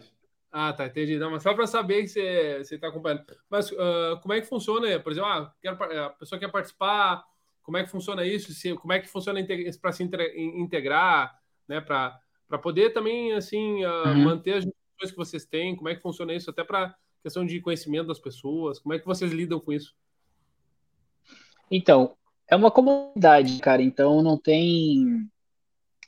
[0.53, 1.19] Ah, tá, entendi.
[1.19, 3.25] Não, mas só para saber que você está acompanhando.
[3.49, 7.25] Mas uh, como é que funciona, por exemplo, ah, quero, a pessoa quer participar,
[7.63, 8.53] como é que funciona isso?
[8.53, 9.41] Se, como é que funciona
[9.81, 11.39] para se integrar,
[11.69, 11.81] né?
[11.81, 12.21] Para
[12.61, 14.25] poder também, assim, uh, uhum.
[14.25, 16.51] manter as discussões que vocês têm, como é que funciona isso?
[16.51, 19.95] Até para questão de conhecimento das pessoas, como é que vocês lidam com isso?
[21.71, 22.17] Então,
[22.49, 25.29] é uma comunidade, cara, então não tem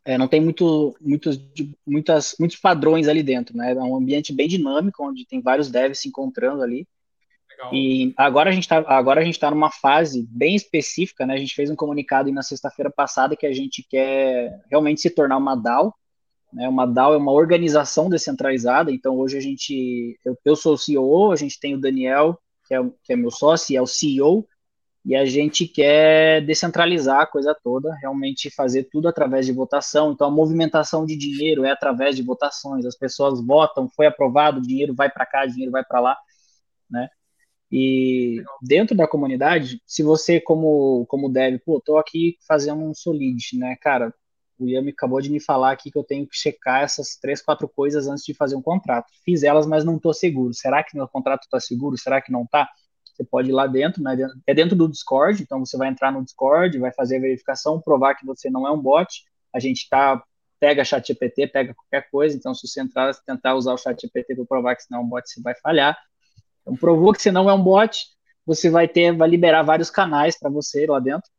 [0.04, 1.40] é, não tem muito, muitos,
[1.86, 3.72] muitas, muitos padrões ali dentro, né?
[3.72, 6.86] É um ambiente bem dinâmico, onde tem vários devs se encontrando ali.
[7.72, 11.34] E agora a gente está agora a gente está numa fase bem específica, né?
[11.34, 15.36] A gente fez um comunicado na sexta-feira passada que a gente quer realmente se tornar
[15.36, 15.94] uma DAO.
[16.52, 16.68] Né?
[16.68, 18.92] Uma DAO é uma organização descentralizada.
[18.92, 22.74] Então hoje a gente, eu, eu sou o CEO, a gente tem o Daniel que
[22.74, 24.46] é, que é meu sócio é o CEO
[25.04, 30.12] e a gente quer descentralizar a coisa toda, realmente fazer tudo através de votação.
[30.12, 32.86] Então, a movimentação de dinheiro é através de votações.
[32.86, 36.16] As pessoas votam, foi aprovado, dinheiro vai para cá, dinheiro vai para lá,
[36.90, 37.08] né?
[37.76, 43.58] E dentro da comunidade, se você, como, como deve, pô, tô aqui fazendo um solid,
[43.58, 43.74] né?
[43.80, 44.14] Cara,
[44.56, 47.68] o Yami acabou de me falar aqui que eu tenho que checar essas três, quatro
[47.68, 49.10] coisas antes de fazer um contrato.
[49.24, 50.54] Fiz elas, mas não tô seguro.
[50.54, 51.98] Será que meu contrato está seguro?
[51.98, 52.70] Será que não está?
[53.12, 54.16] Você pode ir lá dentro, né?
[54.46, 58.14] é dentro do Discord, então você vai entrar no Discord, vai fazer a verificação, provar
[58.14, 59.24] que você não é um bot.
[59.52, 60.22] A gente tá
[60.60, 64.36] pega chat GPT, pega qualquer coisa, então se você entrar tentar usar o chat GPT
[64.36, 65.98] para provar que não é um bot, você vai falhar.
[66.64, 67.98] Então provou que você não é um bot,
[68.46, 71.30] você vai ter, vai liberar vários canais para você lá dentro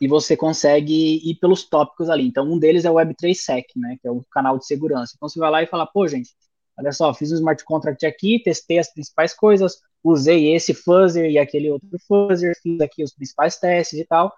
[0.00, 2.26] e você consegue ir pelos tópicos ali.
[2.26, 5.12] Então, um deles é o Web3Sec, né, que é o canal de segurança.
[5.16, 6.30] Então, você vai lá e fala, pô, gente,
[6.76, 11.38] olha só, fiz um smart contract aqui, testei as principais coisas, usei esse fuzzer e
[11.38, 14.32] aquele outro fuzzer, fiz aqui os principais testes e tal,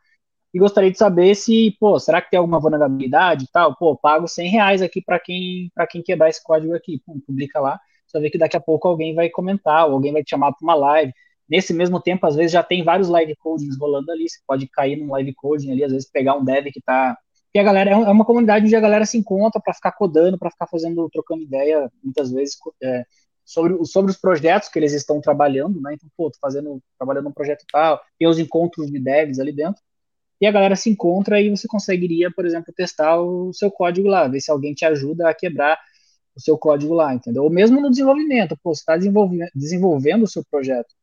[0.53, 3.75] e gostaria de saber se, pô, será que tem alguma vulnerabilidade e tal?
[3.75, 7.81] Pô, pago 100 reais aqui para quem, quem quebrar esse código aqui, Pum, publica lá,
[8.15, 10.63] você vê que daqui a pouco alguém vai comentar, ou alguém vai te chamar para
[10.63, 11.13] uma live,
[11.49, 14.97] nesse mesmo tempo, às vezes já tem vários live codings rolando ali, você pode cair
[14.97, 17.17] num live coding ali, às vezes pegar um dev que está
[17.53, 20.37] que a galera é, é uma comunidade onde a galera se encontra para ficar codando,
[20.37, 23.05] para ficar fazendo, trocando ideia, muitas vezes é,
[23.45, 25.95] sobre, sobre os projetos que eles estão trabalhando, né?
[25.95, 29.81] Então, pô, tô fazendo, trabalhando um projeto tal, tem os encontros de devs ali dentro,
[30.41, 34.27] e a galera se encontra e você conseguiria, por exemplo, testar o seu código lá,
[34.27, 35.79] ver se alguém te ajuda a quebrar
[36.37, 37.45] o seu código lá, entendeu?
[37.45, 38.97] Ou mesmo no desenvolvimento, pô, você está
[39.55, 40.95] desenvolvendo, o seu projeto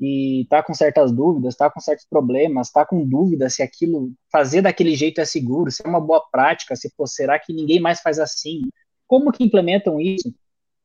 [0.00, 4.62] e tá com certas dúvidas, tá com certos problemas, tá com dúvida se aquilo fazer
[4.62, 8.00] daquele jeito é seguro, se é uma boa prática, se pô, será que ninguém mais
[8.00, 8.62] faz assim?
[9.06, 10.32] Como que implementam isso?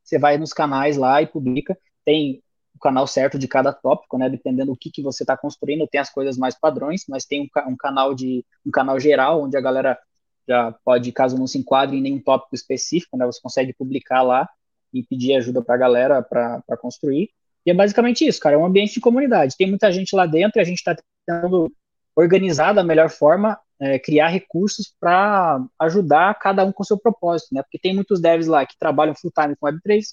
[0.04, 1.78] Você vai nos canais lá e publica.
[2.04, 2.42] Tem
[2.76, 4.30] o canal certo de cada tópico, né?
[4.30, 7.72] Dependendo do que, que você está construindo, tem as coisas mais padrões, mas tem um,
[7.72, 10.00] um, canal de um canal geral onde a galera
[10.48, 13.26] já pode, caso não se enquadre em nenhum tópico específico, né?
[13.26, 14.48] Você consegue publicar lá
[14.94, 17.30] e pedir ajuda para a galera para construir.
[17.66, 18.56] E é basicamente isso, cara.
[18.56, 19.56] É um ambiente de comunidade.
[19.58, 21.72] Tem muita gente lá dentro e a gente está tentando
[22.16, 27.64] organizar da melhor forma, é, criar recursos para ajudar cada um com seu propósito, né?
[27.64, 30.04] Porque tem muitos devs lá que trabalham full time com Web3,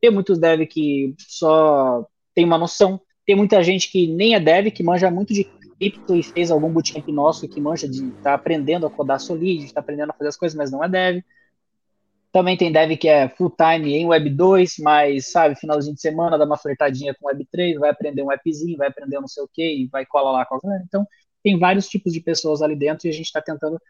[0.00, 4.70] tem muitos devs que só tem uma noção, tem muita gente que nem é dev,
[4.70, 5.44] que manja muito de
[5.80, 9.80] cripto e fez algum bootcamp nosso que manja de tá aprendendo a codar Solid, está
[9.80, 11.22] aprendendo a fazer as coisas, mas não é dev.
[12.30, 16.38] Também tem dev que é full time em Web 2, mas sabe, finalzinho de semana
[16.38, 19.42] dá uma flertadinha com Web 3, vai aprender um appzinho, vai aprender um não sei
[19.42, 21.06] o que e vai colar lá com a Então,
[21.42, 23.80] tem vários tipos de pessoas ali dentro e a gente está tentando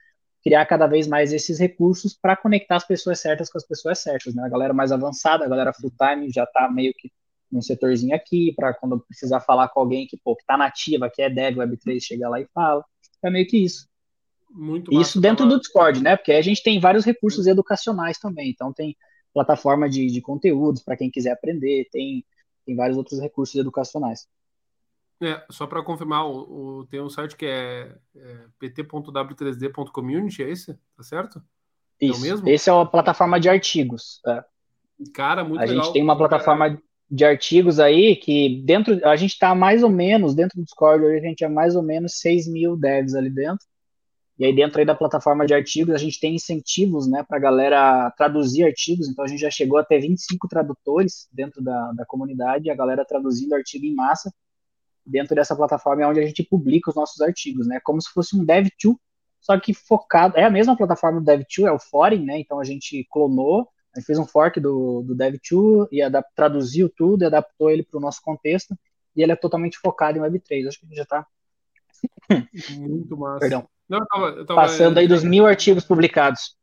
[0.43, 4.35] criar cada vez mais esses recursos para conectar as pessoas certas com as pessoas certas,
[4.35, 4.43] né?
[4.45, 7.11] A galera mais avançada, a galera full time já está meio que
[7.53, 11.23] um setorzinho aqui, para quando precisar falar com alguém que, pô, que tá nativa, que
[11.23, 12.85] é dev, Web3, chega lá e fala.
[13.23, 13.89] É meio que isso.
[14.53, 16.17] Muito Isso dentro do Discord, né?
[16.17, 18.51] Porque a gente tem vários recursos educacionais também.
[18.51, 18.97] Então tem
[19.33, 22.25] plataforma de, de conteúdos para quem quiser aprender, tem,
[22.67, 24.27] tem vários outros recursos educacionais.
[25.23, 30.75] É, só para confirmar, o, o, tem um site que é, é pt.w3d.community, é esse?
[30.97, 31.43] Tá certo?
[32.01, 32.25] Isso.
[32.25, 32.49] É mesmo?
[32.49, 34.21] Esse é uma plataforma de artigos.
[34.27, 34.43] É.
[35.15, 35.81] Cara, muito a legal.
[35.81, 36.81] A gente tem uma plataforma
[37.11, 41.21] de artigos aí que dentro, a gente está mais ou menos, dentro do Discord, a
[41.21, 43.67] gente é mais ou menos 6 mil devs ali dentro.
[44.39, 48.11] E aí dentro aí da plataforma de artigos a gente tem incentivos, né, para galera
[48.17, 49.09] traduzir artigos.
[49.09, 53.05] Então a gente já chegou a ter 25 tradutores dentro da, da comunidade, a galera
[53.05, 54.33] traduzindo artigo em massa.
[55.05, 58.37] Dentro dessa plataforma é onde a gente publica os nossos artigos, né, como se fosse
[58.37, 58.95] um Dev2,
[59.41, 62.65] só que focado, é a mesma plataforma do Dev2, é o Foreign, né, então a
[62.65, 67.27] gente clonou, a gente fez um fork do, do Dev2 e adap, traduziu tudo e
[67.27, 68.77] adaptou ele para o nosso contexto,
[69.17, 70.69] e ele é totalmente focado em Web3.
[70.69, 71.27] Acho que a gente já está...
[72.79, 73.41] Muito massa.
[73.41, 73.69] Perdão.
[73.89, 76.57] Não, eu tava, eu tava, Passando aí dos mil artigos publicados.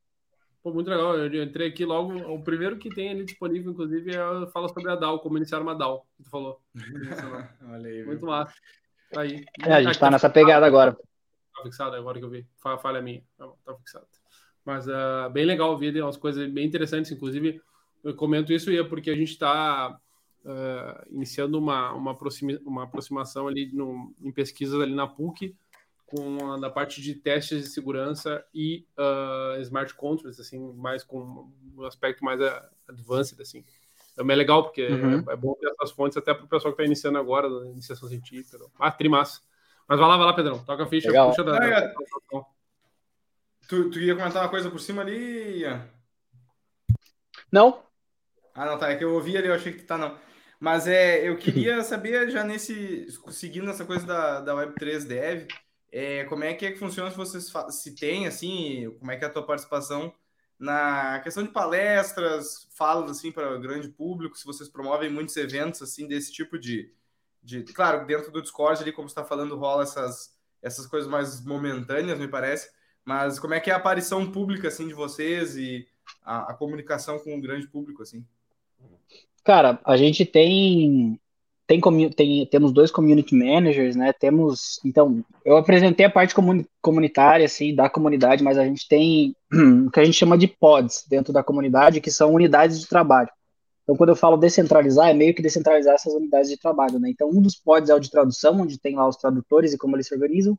[0.64, 1.18] Pô, muito legal.
[1.18, 2.18] Eu entrei aqui logo.
[2.34, 5.76] O primeiro que tem ali disponível, inclusive, é, fala sobre a DAO, como iniciar uma
[5.76, 6.62] DAO, que tu falou.
[7.70, 8.06] Olha aí.
[8.06, 8.54] Muito massa.
[9.12, 9.46] Tá aí.
[9.66, 10.94] É, a gente tá nessa pegada agora.
[10.94, 12.48] Tá fixado agora que eu vi.
[12.58, 13.22] Falha minha.
[13.38, 14.08] Tá, tá fixado.
[14.68, 17.10] Mas uh, bem legal ver umas coisas bem interessantes.
[17.10, 17.62] Inclusive,
[18.04, 19.98] eu comento isso e é porque a gente está
[20.44, 25.56] uh, ah, iniciando uma, uma, aproxima, uma aproximação ali no, em pesquisas ali na PUC
[26.06, 31.50] com a, na parte de testes de segurança e uh, smart contracts, assim, mais com
[31.78, 32.42] um aspecto mais
[32.90, 33.64] advanced, assim.
[34.18, 35.24] Também é legal, porque uhum.
[35.30, 38.10] é, é, bom ter essas fontes até para o pessoal que está iniciando agora, iniciação
[38.10, 38.58] científica.
[38.78, 39.40] Ah, trimassa.
[39.88, 40.60] Mas vai lá, vai lá, Pedrão.
[40.60, 41.30] Toca a ficha, legal.
[41.30, 41.58] puxa da...
[41.66, 41.94] É,
[43.68, 45.88] tu, tu ia comentar uma coisa por cima ali, Ian?
[47.52, 47.84] Não.
[48.54, 48.90] Ah, não, tá.
[48.90, 50.18] É que eu ouvi ali, eu achei que tá, não.
[50.60, 55.48] Mas é, eu queria saber já nesse, seguindo essa coisa da, da Web3 Dev,
[55.92, 59.24] é, como é que é que funciona se vocês se tem assim, como é que
[59.24, 60.14] é a tua participação
[60.60, 65.82] na questão de palestras, falas assim para o grande público, se vocês promovem muitos eventos
[65.82, 66.92] assim desse tipo de,
[67.44, 72.20] de claro, dentro do Discord ali como está falando rola essas essas coisas mais momentâneas,
[72.20, 72.70] me parece,
[73.08, 75.88] mas como é que é a aparição pública assim de vocês e
[76.26, 78.22] a, a comunicação com o grande público assim?
[79.46, 81.18] Cara, a gente tem
[81.66, 81.82] tem,
[82.12, 84.12] tem, temos dois community managers, né?
[84.12, 86.36] Temos, então, eu apresentei a parte
[86.82, 89.36] comunitária, assim, da comunidade, mas a gente tem
[89.86, 93.30] o que a gente chama de pods dentro da comunidade, que são unidades de trabalho.
[93.84, 97.10] Então, quando eu falo descentralizar, é meio que descentralizar essas unidades de trabalho, né?
[97.10, 99.96] Então, um dos pods é o de tradução, onde tem lá os tradutores e como
[99.96, 100.58] eles se organizam.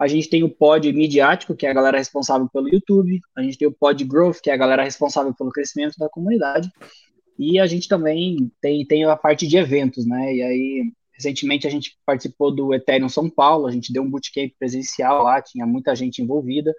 [0.00, 3.20] A gente tem o pod midiático, que é a galera responsável pelo YouTube.
[3.36, 6.70] A gente tem o pod growth, que é a galera responsável pelo crescimento da comunidade.
[7.38, 10.34] E a gente também tem, tem a parte de eventos, né?
[10.34, 14.50] E aí, recentemente a gente participou do Ethereum São Paulo, a gente deu um bootcamp
[14.58, 16.74] presencial lá, tinha muita gente envolvida.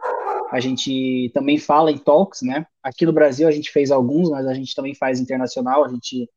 [0.52, 2.66] A gente também fala em talks, né?
[2.82, 5.86] Aqui no Brasil a gente fez alguns, mas a gente também faz internacional.
[5.86, 6.28] A gente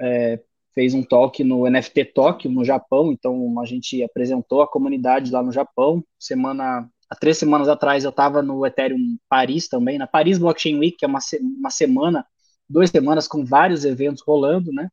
[0.00, 0.40] é,
[0.74, 5.42] fez um talk no NFT Tóquio, no Japão, então a gente apresentou a comunidade lá
[5.42, 6.04] no Japão.
[6.18, 10.96] Semana, há três semanas atrás eu estava no Ethereum Paris também, na Paris Blockchain Week,
[10.96, 11.20] que é uma,
[11.58, 12.26] uma semana
[12.68, 14.88] duas semanas com vários eventos rolando, né?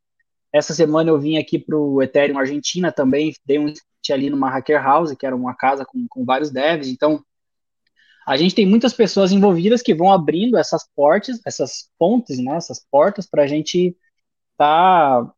[0.53, 3.73] Essa semana eu vim aqui para o Ethereum Argentina também, dei um
[4.11, 7.23] ali numa Hacker House, que era uma casa com, com vários devs, então
[8.27, 12.85] a gente tem muitas pessoas envolvidas que vão abrindo essas portas, essas pontes, né, essas
[12.91, 13.95] portas para a gente
[14.57, 15.31] tá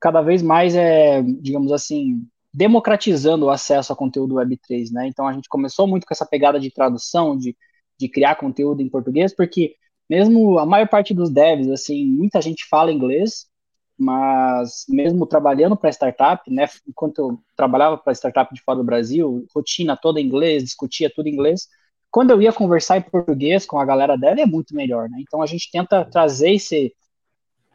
[0.00, 5.06] cada vez mais, é, digamos assim, democratizando o acesso a conteúdo Web3, né?
[5.06, 7.56] Então a gente começou muito com essa pegada de tradução, de,
[7.98, 9.76] de criar conteúdo em português, porque
[10.08, 13.46] mesmo a maior parte dos devs, assim, muita gente fala inglês,
[13.96, 19.46] mas mesmo trabalhando para startup, né, enquanto eu trabalhava para startup de fora do Brasil,
[19.54, 21.68] rotina toda em inglês, discutia tudo em inglês,
[22.10, 25.18] quando eu ia conversar em português com a galera dev é muito melhor, né?
[25.20, 26.92] Então a gente tenta trazer esse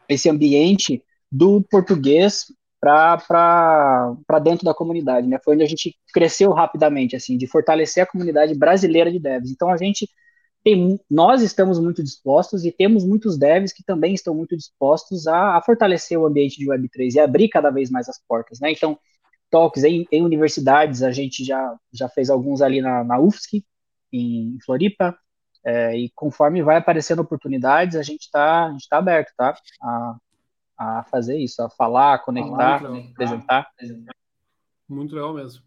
[0.07, 2.45] esse ambiente do português
[2.79, 5.39] para dentro da comunidade, né?
[5.43, 9.51] Foi onde a gente cresceu rapidamente, assim, de fortalecer a comunidade brasileira de devs.
[9.51, 10.07] Então a gente
[10.63, 15.57] tem, nós estamos muito dispostos e temos muitos devs que também estão muito dispostos a,
[15.57, 18.71] a, fortalecer o ambiente de Web3 e abrir cada vez mais as portas, né?
[18.71, 18.97] Então,
[19.49, 23.63] talks em, em universidades, a gente já, já fez alguns ali na, na UFSC,
[24.11, 25.17] em Floripa,
[25.63, 29.55] é, e conforme vai aparecendo oportunidades, a gente está tá aberto, tá?
[29.81, 30.17] A,
[30.77, 33.71] a fazer isso, a falar, a conectar, falar, apresentar.
[34.87, 35.63] Muito legal mesmo.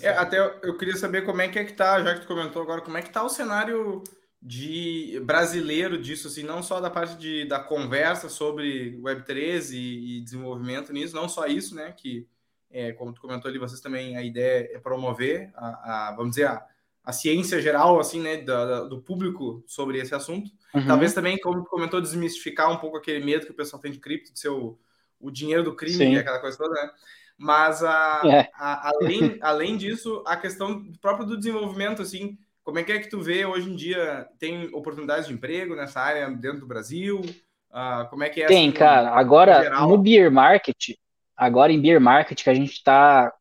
[0.00, 2.26] É, até eu, eu, queria saber como é que é que tá, já que tu
[2.26, 4.02] comentou agora, como é que tá o cenário
[4.40, 10.20] de brasileiro disso, assim, não só da parte de, da conversa sobre Web3 e, e
[10.22, 11.92] desenvolvimento nisso, não só isso, né?
[11.92, 12.26] Que,
[12.70, 16.46] é, como tu comentou ali, vocês também, a ideia é promover a, a vamos dizer,
[16.46, 16.64] a,
[17.08, 20.50] a ciência geral, assim, né, do, do público sobre esse assunto.
[20.74, 20.86] Uhum.
[20.86, 23.98] Talvez também, como tu comentou, desmistificar um pouco aquele medo que o pessoal tem de
[23.98, 24.78] cripto, de ser o,
[25.18, 26.16] o dinheiro do crime, Sim.
[26.18, 26.90] aquela coisa toda, né?
[27.38, 28.50] Mas, a, é.
[28.52, 33.08] a, além, além disso, a questão própria do desenvolvimento, assim, como é que é que
[33.08, 34.28] tu vê hoje em dia?
[34.38, 37.22] Tem oportunidades de emprego nessa área dentro do Brasil?
[37.70, 38.46] Uh, como é que é?
[38.48, 39.12] Tem, assim, cara.
[39.12, 40.90] Agora, no, no beer market,
[41.34, 43.32] agora em beer market, que a gente está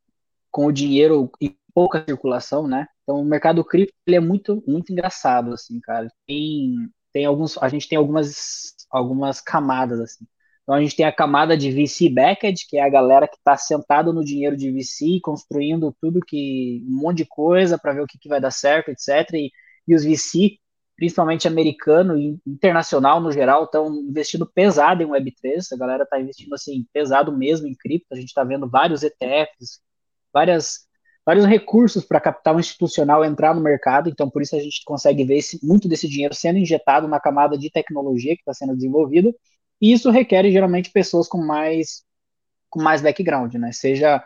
[0.50, 2.88] com o dinheiro em pouca circulação, né?
[3.08, 6.10] Então, o mercado cripto ele é muito, muito engraçado, assim, cara.
[6.28, 6.76] Tem,
[7.14, 10.26] tem alguns, a gente tem algumas, algumas camadas, assim.
[10.64, 13.56] Então a gente tem a camada de VC backed, que é a galera que está
[13.56, 18.06] sentada no dinheiro de VC, construindo tudo que um monte de coisa para ver o
[18.08, 19.34] que, que vai dar certo, etc.
[19.36, 19.52] E,
[19.88, 20.58] e os VC,
[20.98, 25.68] principalmente americano e internacional no geral, estão investindo pesado em Web3.
[25.74, 28.08] A galera está investindo assim pesado mesmo em cripto.
[28.12, 29.80] A gente está vendo vários ETFs,
[30.34, 30.87] várias
[31.28, 35.40] vários recursos para capital institucional entrar no mercado, então por isso a gente consegue ver
[35.40, 39.36] esse, muito desse dinheiro sendo injetado na camada de tecnologia que está sendo desenvolvida,
[39.82, 42.02] e isso requer geralmente pessoas com mais
[42.70, 43.74] com mais background, né?
[43.74, 44.24] Seja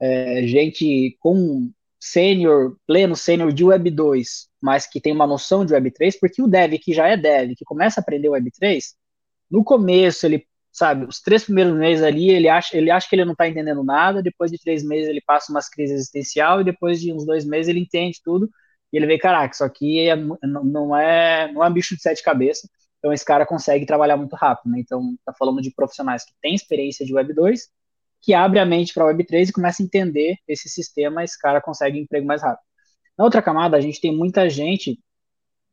[0.00, 1.70] é, gente com
[2.00, 6.40] sênior, pleno sênior de Web 2, mas que tem uma noção de Web 3, porque
[6.40, 8.94] o dev que já é dev, que começa a aprender Web 3,
[9.50, 10.46] no começo ele,
[10.78, 13.82] sabe, os três primeiros meses ali, ele acha, ele acha que ele não está entendendo
[13.84, 17.44] nada, depois de três meses ele passa umas crises existencial, e depois de uns dois
[17.44, 18.48] meses ele entende tudo,
[18.92, 22.22] e ele vê, caraca, isso aqui é, não, é, não é um bicho de sete
[22.22, 24.80] cabeças, então esse cara consegue trabalhar muito rápido, né?
[24.80, 27.68] Então tá falando de profissionais que têm experiência de Web 2,
[28.20, 31.60] que abre a mente para Web 3 e começa a entender esse sistema, esse cara
[31.60, 32.64] consegue emprego mais rápido.
[33.16, 34.98] Na outra camada, a gente tem muita gente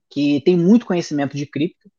[0.10, 1.89] que tem muito conhecimento de cripto,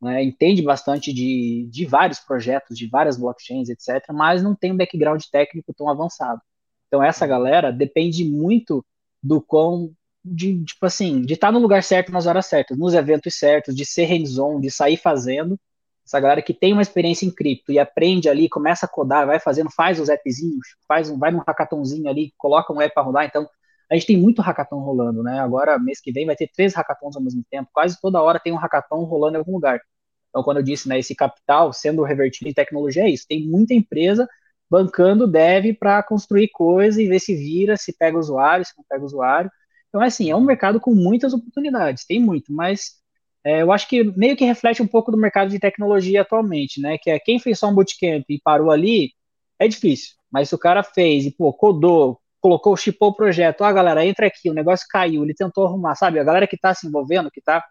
[0.00, 4.76] né, entende bastante de, de vários projetos, de várias blockchains, etc., mas não tem um
[4.76, 6.40] background técnico tão avançado.
[6.88, 8.84] Então, essa galera depende muito
[9.22, 9.94] do quão
[10.24, 13.74] de, tipo assim, de estar tá no lugar certo nas horas certas, nos eventos certos,
[13.74, 15.58] de ser hands-on, de sair fazendo.
[16.04, 19.38] Essa galera que tem uma experiência em cripto e aprende ali, começa a codar, vai
[19.38, 23.24] fazendo, faz os appzinhos, faz um, vai num hackathonzinho ali, coloca um app para rodar.
[23.26, 23.48] Então,
[23.90, 25.40] a gente tem muito hackathon rolando, né?
[25.40, 27.68] Agora, mês que vem, vai ter três hackathons ao mesmo tempo.
[27.72, 29.80] Quase toda hora tem um hackathon rolando em algum lugar.
[30.28, 33.26] Então, quando eu disse, né, esse capital sendo revertido em tecnologia, é isso.
[33.28, 34.28] Tem muita empresa
[34.70, 39.04] bancando dev para construir coisa e ver se vira, se pega usuário, se não pega
[39.04, 39.50] usuário.
[39.88, 43.00] Então, assim, é um mercado com muitas oportunidades, tem muito, mas
[43.44, 46.98] é, eu acho que meio que reflete um pouco do mercado de tecnologia atualmente, né?
[46.98, 49.12] Que é quem fez só um bootcamp e parou ali,
[49.58, 50.14] é difícil.
[50.30, 54.26] Mas se o cara fez e, pô, codou, colocou, chipou o projeto, ah, galera, entra
[54.26, 56.18] aqui, o negócio caiu, ele tentou arrumar, sabe?
[56.18, 57.64] A galera que tá se envolvendo, que tá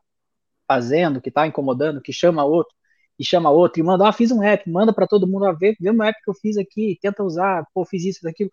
[0.67, 2.73] fazendo, que tá incomodando, que chama outro,
[3.17, 5.75] e chama outro, e manda, ah, fiz um app, manda para todo mundo, ah, vê,
[5.79, 8.49] vê um app que eu fiz aqui, tenta usar, pô, fiz isso, aquilo.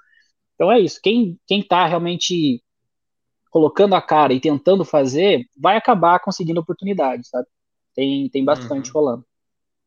[0.55, 2.62] Então é isso, quem, quem tá realmente
[3.51, 7.47] colocando a cara e tentando fazer, vai acabar conseguindo oportunidades, sabe?
[7.95, 8.95] Tem, tem bastante uhum.
[8.95, 9.27] rolando.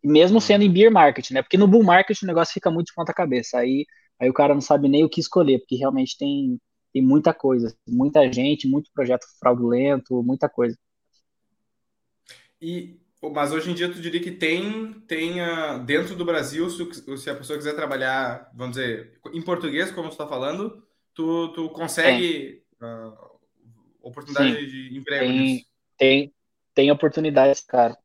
[0.04, 0.42] Mesmo uhum.
[0.42, 1.42] sendo em beer market, né?
[1.44, 3.60] Porque no bull market o negócio fica muito de ponta cabeça.
[3.60, 3.86] Aí,
[4.20, 6.60] aí o cara não sabe nem o que escolher, porque realmente tem,
[6.92, 10.78] tem muita coisa, muita gente, muito projeto fraudulento, muita coisa.
[12.62, 17.30] E, mas hoje em dia tu diria que tem, tem uh, dentro do Brasil, se,
[17.30, 22.64] a pessoa quiser trabalhar, vamos dizer, em português, como você está falando, tu, tu consegue
[22.82, 23.30] uh,
[24.02, 25.66] oportunidade Sim, de emprego tem,
[25.98, 26.34] Tem,
[26.74, 27.98] tem oportunidades, cara.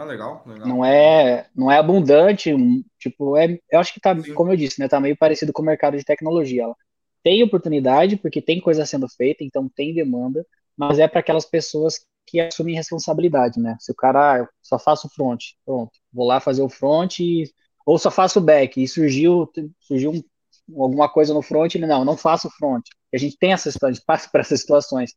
[0.00, 0.66] Ah, legal, legal.
[0.66, 2.54] Não é, não é abundante,
[2.98, 4.32] tipo, é, eu acho que tá, Sim.
[4.32, 6.62] como eu disse, né, tá meio parecido com o mercado de tecnologia.
[6.62, 6.74] Ela
[7.22, 10.42] tem oportunidade porque tem coisa sendo feita, então tem demanda,
[10.74, 13.76] mas é para aquelas pessoas que assumem responsabilidade, né?
[13.78, 17.44] Se o cara ah, só faço front, pronto, vou lá fazer o front e,
[17.84, 22.16] ou só faço back e surgiu surgiu um, alguma coisa no front, ele não, não
[22.16, 22.84] faço front.
[23.12, 25.12] A gente tem essa situação, passa por essas situações.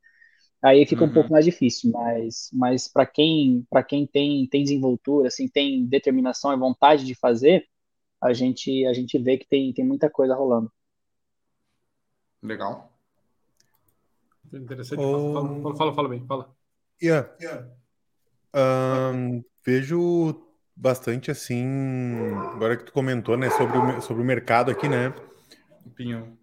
[0.63, 1.09] Aí fica uhum.
[1.09, 5.85] um pouco mais difícil, mas, mas para quem para quem tem, tem desenvoltura, assim, tem
[5.85, 7.67] determinação e vontade de fazer,
[8.21, 10.71] a gente a gente vê que tem, tem muita coisa rolando.
[12.41, 12.91] Legal.
[14.53, 15.01] Interessante.
[15.01, 15.33] Oh...
[15.33, 16.55] Fala, fala, fala, bem, fala.
[17.01, 17.29] Yeah.
[17.41, 17.67] yeah.
[18.55, 21.65] Um, vejo bastante assim,
[22.53, 25.13] agora que tu comentou, né, sobre o, sobre o mercado aqui, né?
[25.95, 26.37] Pinhão.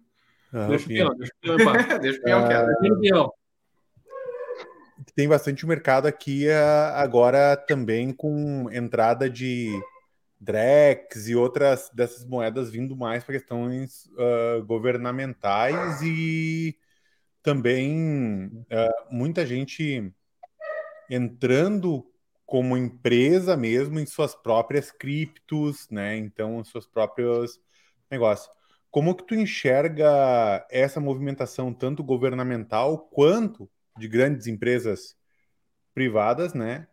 [0.53, 1.57] Ah, deixa o peão, deixa o peão
[2.01, 2.67] Deixa o peão, cara.
[2.79, 3.33] Deixa o peão.
[5.15, 9.71] Tem bastante mercado aqui ah, agora também com entrada de
[10.39, 16.75] Drex e outras dessas moedas vindo mais para questões uh, governamentais e
[17.43, 20.11] também uh, muita gente
[21.09, 22.05] entrando
[22.45, 26.17] como empresa mesmo em suas próprias criptos, né?
[26.17, 27.59] Então, seus próprios
[28.09, 28.49] negócios.
[28.89, 35.15] Como que tu enxerga essa movimentação tanto governamental quanto de grandes empresas
[35.93, 36.87] privadas, né?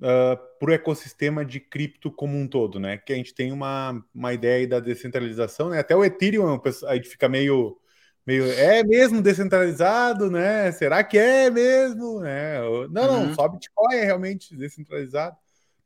[0.00, 2.98] Uh, para o ecossistema de cripto como um todo, né?
[2.98, 5.80] Que a gente tem uma, uma ideia da descentralização, né?
[5.80, 7.76] Até o Ethereum, a gente fica meio,
[8.24, 10.70] meio é mesmo descentralizado, né?
[10.72, 12.20] Será que é mesmo?
[12.20, 12.60] Né?
[12.90, 13.34] Não, uhum.
[13.34, 15.36] só Bitcoin é realmente descentralizado.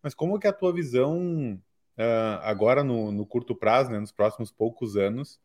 [0.02, 1.58] Mas como que é a tua visão
[1.96, 3.98] uh, agora no, no, curto prazo, né?
[3.98, 5.40] Nos próximos poucos anos,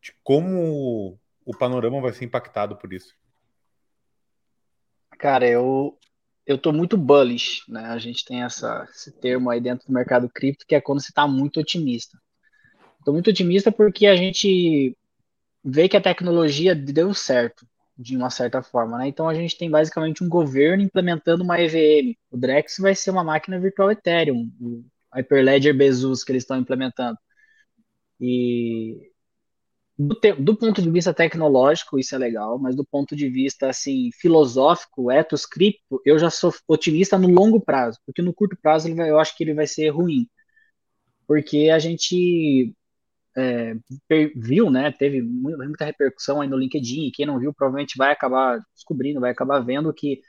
[0.00, 3.14] de como o panorama vai ser impactado por isso?
[5.26, 5.98] Cara, eu
[6.46, 7.86] eu tô muito bullish, né?
[7.86, 11.08] A gente tem essa, esse termo aí dentro do mercado cripto que é quando você
[11.08, 12.16] está muito otimista.
[13.00, 14.96] Estou muito otimista porque a gente
[15.64, 17.66] vê que a tecnologia deu certo
[17.98, 19.08] de uma certa forma, né?
[19.08, 22.16] Então a gente tem basicamente um governo implementando uma EVM.
[22.30, 27.18] O Drex vai ser uma máquina virtual Ethereum, o Hyperledger Bezos que eles estão implementando.
[28.20, 29.10] E
[29.98, 33.68] do, te, do, ponto de vista tecnológico, isso é legal, mas do ponto de vista
[33.70, 38.94] assim filosófico, ethos, cripto, eu já sou otimista no longo prazo, porque no curto prazo
[38.94, 40.28] vai, eu acho que ele vai ser ruim,
[41.26, 42.74] porque a gente
[43.36, 43.74] é,
[44.36, 48.60] viu, né, teve muita repercussão aí no LinkedIn, e quem não viu provavelmente vai acabar
[48.74, 50.20] descobrindo, vai acabar vendo que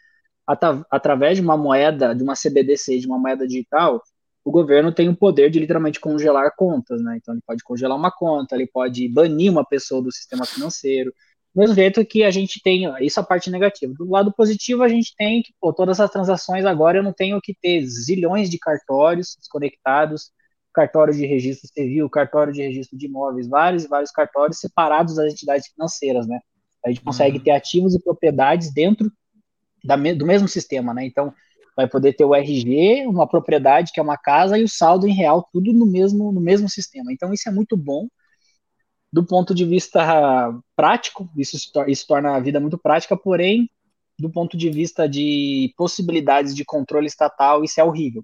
[0.89, 4.01] através de uma moeda, de uma CBDC, de uma moeda digital,
[4.47, 7.17] o governo tem o poder de literalmente congelar contas, né?
[7.17, 11.11] Então ele pode congelar uma conta, ele pode banir uma pessoa do sistema financeiro.
[11.53, 13.93] Do mesmo jeito que a gente tem, isso é a parte negativa.
[13.93, 17.41] Do lado positivo, a gente tem que, pô, todas as transações agora eu não tenho
[17.41, 20.31] que ter zilhões de cartórios desconectados,
[20.73, 25.33] cartório de registro civil, cartório de registro de imóveis, vários e vários cartórios separados das
[25.33, 26.39] entidades financeiras, né?
[26.85, 27.43] A gente consegue uhum.
[27.43, 29.11] ter ativos e propriedades dentro
[29.83, 31.05] da, do mesmo sistema, né?
[31.05, 31.33] Então,
[31.77, 35.13] vai poder ter o RG, uma propriedade que é uma casa e o saldo em
[35.13, 37.13] real, tudo no mesmo, no mesmo sistema.
[37.13, 38.07] Então isso é muito bom
[39.11, 41.57] do ponto de vista prático, isso,
[41.87, 43.69] isso torna a vida muito prática, porém,
[44.19, 48.23] do ponto de vista de possibilidades de controle estatal, isso é horrível.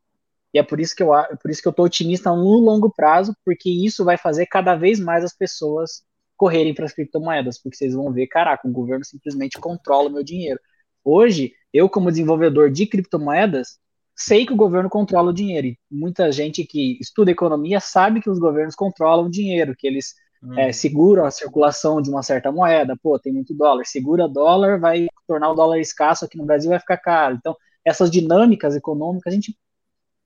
[0.53, 1.09] E é por isso que eu,
[1.41, 4.99] por isso que eu estou otimista no longo prazo, porque isso vai fazer cada vez
[4.99, 6.03] mais as pessoas
[6.35, 10.23] correrem para as criptomoedas, porque vocês vão ver, caraca, o governo simplesmente controla o meu
[10.23, 10.59] dinheiro.
[11.03, 13.79] Hoje, eu, como desenvolvedor de criptomoedas,
[14.15, 15.67] sei que o governo controla o dinheiro.
[15.67, 20.13] E muita gente que estuda economia sabe que os governos controlam o dinheiro, que eles
[20.41, 20.57] hum.
[20.57, 22.95] é, seguram a circulação de uma certa moeda.
[23.01, 23.85] Pô, tem muito dólar.
[23.85, 27.35] Segura dólar, vai tornar o dólar escasso aqui no Brasil, vai ficar caro.
[27.35, 29.57] Então, essas dinâmicas econômicas, a gente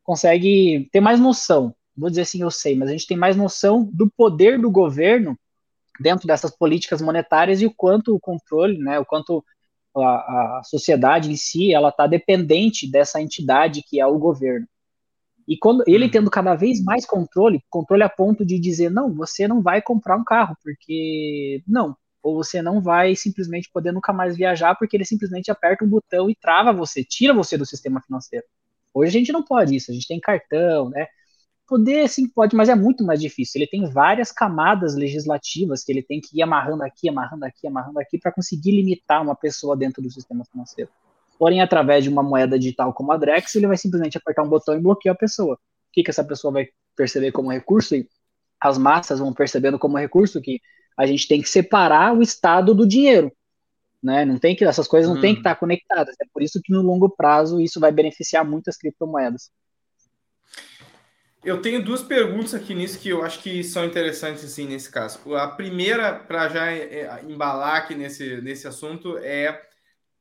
[0.03, 1.73] consegue ter mais noção.
[1.95, 5.37] Vou dizer assim, eu sei, mas a gente tem mais noção do poder do governo
[5.99, 9.43] dentro dessas políticas monetárias e o quanto o controle, né, o quanto
[9.99, 14.67] a, a sociedade em si, ela está dependente dessa entidade que é o governo.
[15.47, 16.11] E quando ele uhum.
[16.11, 20.17] tendo cada vez mais controle, controle a ponto de dizer, não, você não vai comprar
[20.17, 25.05] um carro, porque não, ou você não vai simplesmente poder nunca mais viajar, porque ele
[25.05, 28.45] simplesmente aperta um botão e trava você, tira você do sistema financeiro.
[28.93, 31.07] Hoje a gente não pode isso, a gente tem cartão, né?
[31.67, 33.59] Poder sim pode, mas é muito mais difícil.
[33.59, 37.99] Ele tem várias camadas legislativas que ele tem que ir amarrando aqui, amarrando aqui, amarrando
[37.99, 40.89] aqui para conseguir limitar uma pessoa dentro do sistema financeiro.
[41.37, 44.75] Porém, através de uma moeda digital como a Drex, ele vai simplesmente apertar um botão
[44.75, 45.55] e bloquear a pessoa.
[45.55, 45.59] O
[45.91, 47.95] que, que essa pessoa vai perceber como recurso?
[47.95, 48.07] E
[48.59, 50.61] as massas vão percebendo como recurso que
[50.97, 53.31] a gente tem que separar o estado do dinheiro.
[54.01, 54.25] Né?
[54.25, 55.21] Não tem que essas coisas não hum.
[55.21, 56.15] têm que estar conectadas.
[56.21, 59.51] É por isso que no longo prazo isso vai beneficiar muitas criptomoedas.
[61.47, 65.33] Eu tenho duas perguntas aqui nisso que eu acho que são interessantes assim nesse caso.
[65.33, 69.65] A primeira, para já é, é, embalar aqui nesse, nesse assunto, é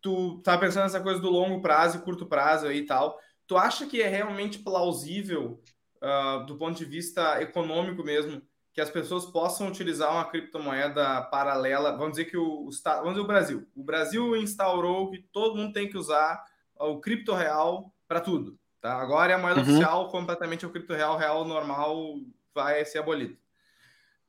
[0.00, 3.18] tu tá pensando nessa coisa do longo prazo e curto prazo aí e tal.
[3.44, 5.60] Tu acha que é realmente plausível,
[6.00, 8.40] uh, do ponto de vista econômico mesmo,
[8.72, 11.96] que as pessoas possam utilizar uma criptomoeda paralela?
[11.96, 13.66] Vamos dizer que o, o vamos dizer o Brasil.
[13.74, 16.40] O Brasil instaurou que todo mundo tem que usar
[16.78, 18.56] o cripto real para tudo.
[18.86, 19.00] Tá?
[19.00, 19.66] Agora é a moeda uhum.
[19.66, 22.20] oficial, completamente o cripto real, real normal
[22.54, 23.36] vai ser abolido.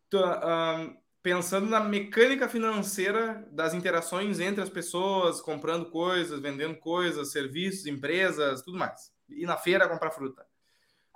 [0.07, 7.31] Então, um, pensando na mecânica financeira das interações entre as pessoas, comprando coisas, vendendo coisas,
[7.31, 9.11] serviços, empresas, tudo mais.
[9.29, 10.43] E na feira comprar fruta.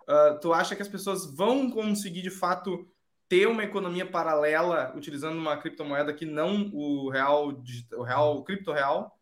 [0.01, 2.87] Uh, tu acha que as pessoas vão conseguir de fato
[3.27, 7.59] ter uma economia paralela utilizando uma criptomoeda que não o real,
[7.93, 9.17] o real, o cripto real?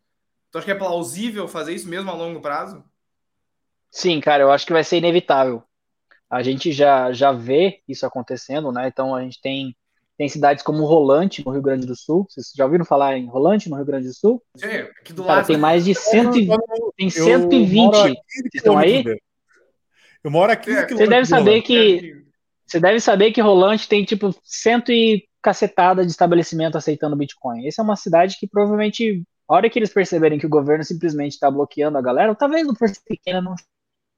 [0.51, 2.83] Tu acha que é plausível fazer isso mesmo a longo prazo?
[3.91, 5.63] Sim, cara, eu acho que vai ser inevitável.
[6.29, 8.87] A gente já, já vê isso acontecendo, né?
[8.87, 9.75] Então a gente tem
[10.17, 12.27] tem cidades como Rolante, no Rio Grande do Sul.
[12.27, 14.43] Vocês já ouviram falar em Rolante, no Rio Grande do Sul?
[14.57, 15.47] Sim, aqui do Cara, lado.
[15.47, 16.57] tem mais de 120.
[16.97, 17.73] Tem Eu 120.
[17.73, 19.05] moro a Vocês 15 estão aí?
[20.21, 20.71] Eu moro aqui.
[20.71, 22.21] É, Você deve saber que
[22.67, 27.65] você deve saber que Rolante tem tipo cento e cacetada de estabelecimento aceitando Bitcoin.
[27.65, 31.31] Essa é uma cidade que provavelmente, a hora que eles perceberem que o governo simplesmente
[31.31, 33.55] está bloqueando a galera, talvez no força pequena não.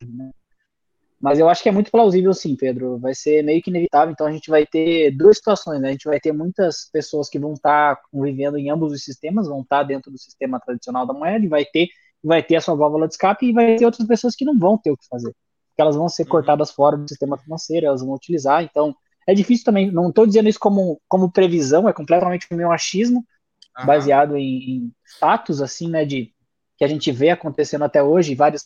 [0.08, 0.32] Né?
[1.20, 2.98] Mas eu acho que é muito plausível sim, Pedro.
[3.00, 4.12] Vai ser meio que inevitável.
[4.12, 5.90] Então a gente vai ter duas situações, né?
[5.90, 9.62] A gente vai ter muitas pessoas que vão estar convivendo em ambos os sistemas, vão
[9.62, 11.90] estar dentro do sistema tradicional da moeda, e vai ter,
[12.24, 14.78] vai ter a sua válvula de escape, e vai ter outras pessoas que não vão
[14.78, 15.32] ter o que fazer.
[15.70, 16.30] Porque elas vão ser Uhum.
[16.30, 18.64] cortadas fora do sistema financeiro, elas vão utilizar.
[18.64, 18.96] Então
[19.28, 19.92] é difícil também.
[19.92, 23.24] Não estou dizendo isso como, como previsão, é completamente o meu achismo,
[23.76, 23.88] Aham.
[23.88, 26.34] baseado em, em fatos assim, né, de
[26.78, 28.66] que a gente vê acontecendo até hoje, vários,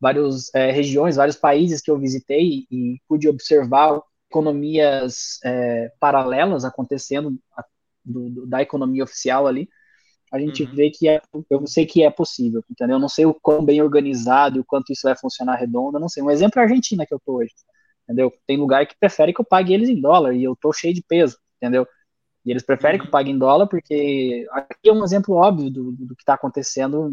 [0.00, 6.64] vários é, regiões, vários países que eu visitei e, e pude observar economias é, paralelas
[6.64, 7.64] acontecendo a-
[8.04, 9.68] do- do- da economia oficial ali.
[10.32, 10.74] A gente Uhum.
[10.74, 11.20] vê que é,
[11.50, 12.96] eu sei que é possível, entendeu?
[12.96, 16.08] Eu não sei o quão bem organizado e o quanto isso vai funcionar redondo, não
[16.08, 16.22] sei.
[16.22, 17.52] Um exemplo é a Argentina que eu tô hoje,
[18.04, 18.32] entendeu?
[18.46, 21.02] Tem lugar que prefere que eu pague eles em dólar e eu tô cheio de
[21.02, 21.86] peso, entendeu?
[22.44, 23.00] E eles preferem Uhum.
[23.00, 26.34] que eu pague em dólar porque aqui é um exemplo óbvio do, do que está
[26.34, 27.10] acontecendo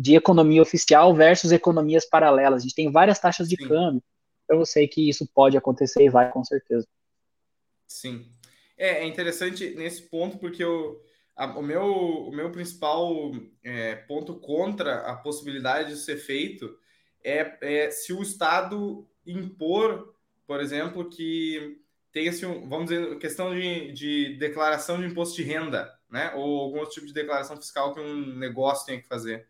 [0.00, 2.60] de economia oficial versus economias paralelas.
[2.60, 3.68] A gente tem várias taxas de Sim.
[3.68, 4.02] câmbio.
[4.48, 6.88] Eu sei que isso pode acontecer e vai com certeza.
[7.86, 8.32] Sim.
[8.78, 11.02] É, é interessante nesse ponto, porque eu,
[11.36, 13.30] a- o, meu, o meu principal
[13.62, 16.78] é, ponto contra a possibilidade de ser feito
[17.22, 20.14] é, é se o Estado impor,
[20.46, 21.78] por exemplo, que
[22.10, 26.32] tenha-se um, vamos dizer, questão de, de declaração de imposto de renda, né?
[26.34, 29.46] Ou algum outro tipo de declaração fiscal que um negócio tenha que fazer.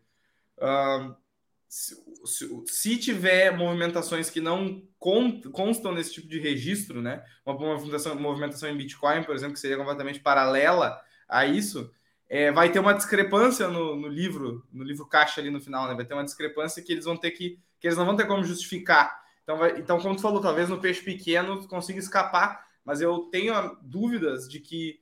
[1.67, 1.95] Se,
[2.25, 7.23] se- se tiver movimentações que não con- constam nesse tipo de registro, né?
[7.45, 11.89] Uma movimentação, movimentação em Bitcoin, por exemplo, que seria completamente paralela a isso,
[12.27, 15.95] é, vai ter uma discrepância no, no livro, no livro caixa ali no final, né?
[15.95, 18.43] Vai ter uma discrepância que eles vão ter que, que eles não vão ter como
[18.43, 19.21] justificar.
[19.43, 23.77] Então, vai, então, como tu falou, talvez no peixe pequeno consiga escapar, mas eu tenho
[23.81, 24.99] dúvidas de que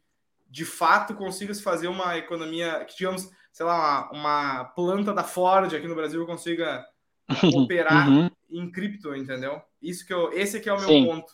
[0.48, 5.74] de fato consiga se fazer uma economia, que digamos, sei lá, uma, planta da Ford
[5.74, 6.86] aqui no Brasil consiga
[7.56, 8.30] operar Uhum.
[8.50, 9.62] em cripto, entendeu?
[9.82, 11.06] Isso que eu, esse que é o meu Sim.
[11.06, 11.32] ponto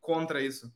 [0.00, 0.72] contra isso.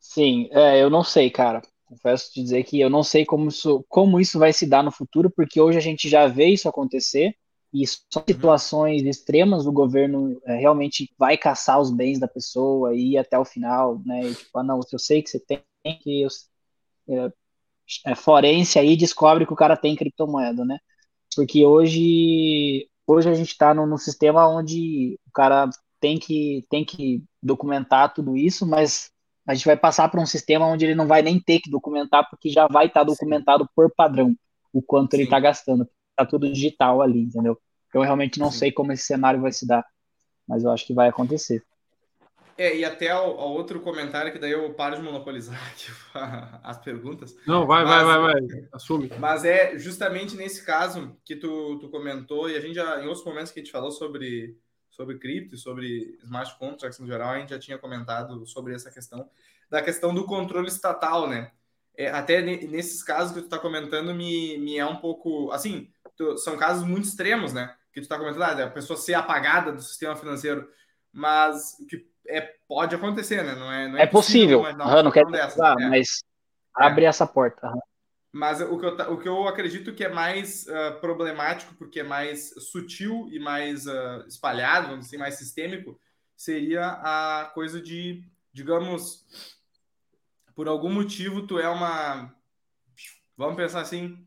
[0.00, 1.62] Sim, é, eu não sei, cara.
[1.86, 4.90] Confesso te dizer que eu não sei como isso, como isso vai se dar no
[4.90, 7.34] futuro, porque hoje a gente já vê isso acontecer
[7.72, 13.12] e são situações extremas, o governo é, realmente vai caçar os bens da pessoa e
[13.14, 14.28] ir até o final, né?
[14.28, 15.60] E, tipo, ah, não, eu sei que você tem
[16.00, 16.28] que eu,
[17.08, 17.32] é,
[18.16, 20.78] forense aí descobre que o cara tem criptomoeda, né?
[21.34, 25.68] Porque hoje, hoje a gente está num, num sistema onde o cara
[26.00, 29.10] tem que, tem que documentar tudo isso, mas
[29.46, 32.28] a gente vai passar para um sistema onde ele não vai nem ter que documentar,
[32.30, 34.34] porque já vai estar documentado por padrão
[34.72, 35.28] o quanto ele Sim.
[35.28, 35.88] está gastando.
[36.10, 37.58] Está tudo digital ali, entendeu?
[37.92, 38.58] Eu realmente não Sim.
[38.58, 39.84] sei como esse cenário vai se dar,
[40.46, 41.62] mas eu acho que vai acontecer.
[42.56, 45.90] É, e até ao, ao outro comentário, que daí eu paro de monopolizar aqui
[46.62, 47.36] as perguntas.
[47.46, 48.68] Não, vai, vai, Mas- vai, vai.
[48.72, 49.10] Assume.
[49.18, 53.24] Mas é justamente nesse caso que tu, tu comentou, e a gente já, em outros
[53.24, 54.56] momentos que a gente falou sobre,
[54.90, 58.90] sobre cripto e sobre smart contracts no geral, a gente já tinha comentado sobre essa
[58.90, 59.28] questão,
[59.68, 61.50] da questão do controle estatal, né?
[61.96, 65.50] É, até ne- nesses casos que tu tá comentando, me, me é um pouco.
[65.50, 67.74] Assim, tu- são casos muito extremos, né?
[67.92, 70.68] Que tu tá comentando, ah, a pessoa ser apagada do sistema financeiro,
[71.12, 73.54] mas o que é, pode acontecer, né?
[73.54, 75.56] Não é, não É possível, imaginar aham, não quero situação dessa.
[75.56, 75.88] pensar, É.
[75.88, 76.24] mas
[76.74, 77.72] abre essa porta.
[78.32, 82.02] Mas o que eu, o que eu acredito que é mais ah, problemático, porque é
[82.04, 85.98] mais sutil e mais ah, espalhado, vamos dizer, mais sistêmico,
[86.36, 89.24] seria a coisa de, digamos,
[90.54, 92.34] por algum motivo tu é uma.
[93.36, 94.18] Vamos pensar assim.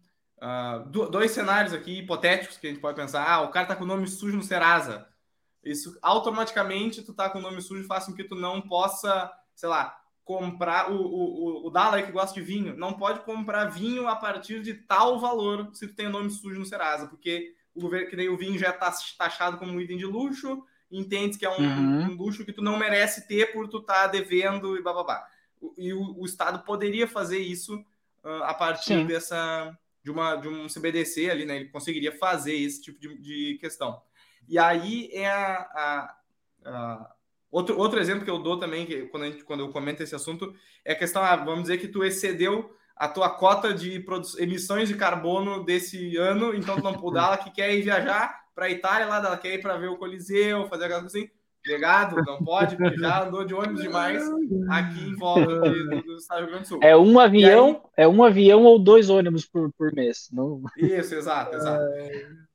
[0.91, 3.25] do- dois cenários aqui hipotéticos que a gente pode pensar.
[3.27, 5.07] Ah, o cara tá com o nome sujo no Serasa.
[5.72, 9.70] Isso automaticamente tu tá com o nome sujo faz com que tu não possa, sei
[9.70, 14.07] lá, comprar o, o, o, o Dala que gosta de vinho, não pode comprar vinho
[14.07, 17.82] a partir de tal valor se tu tem o nome sujo no Serasa, porque o
[17.82, 21.45] governo, que nem o vinho já está taxado como um item de luxo, entende que
[21.45, 22.03] é um, Uhum.
[22.11, 25.26] um luxo que tu não merece ter por tu tá devendo e bababá.
[25.61, 27.84] O- E o, o Estado poderia fazer isso
[28.24, 29.05] ah, a partir Sim.
[29.05, 31.57] dessa de uma de um CBDC ali, né?
[31.57, 34.01] Ele conseguiria fazer esse tipo de, de questão.
[34.47, 36.15] E aí é a, a-
[36.65, 37.11] a-
[37.51, 40.53] outro, outro exemplo que eu dou também, que quando, gente, quando eu comento esse assunto,
[40.85, 44.03] é a questão, ah, vamos dizer que tu excedeu a tua cota de
[44.39, 48.65] emissões de carbono desse ano, então tu não puder, ela que quer ir viajar para
[48.65, 51.29] a Itália, lá quer ir para ver o Coliseu, fazer aquela coisa assim,
[51.68, 54.24] Legado, não pode, porque já andou de ônibus demais
[54.70, 56.80] aqui em volta do, do Estado do Rio Grande do Sul.
[56.82, 58.03] É um avião, aí...
[58.05, 60.30] é um avião ou dois ônibus por, por mês.
[60.32, 60.63] Não...
[60.78, 61.84] Isso, exato, exato.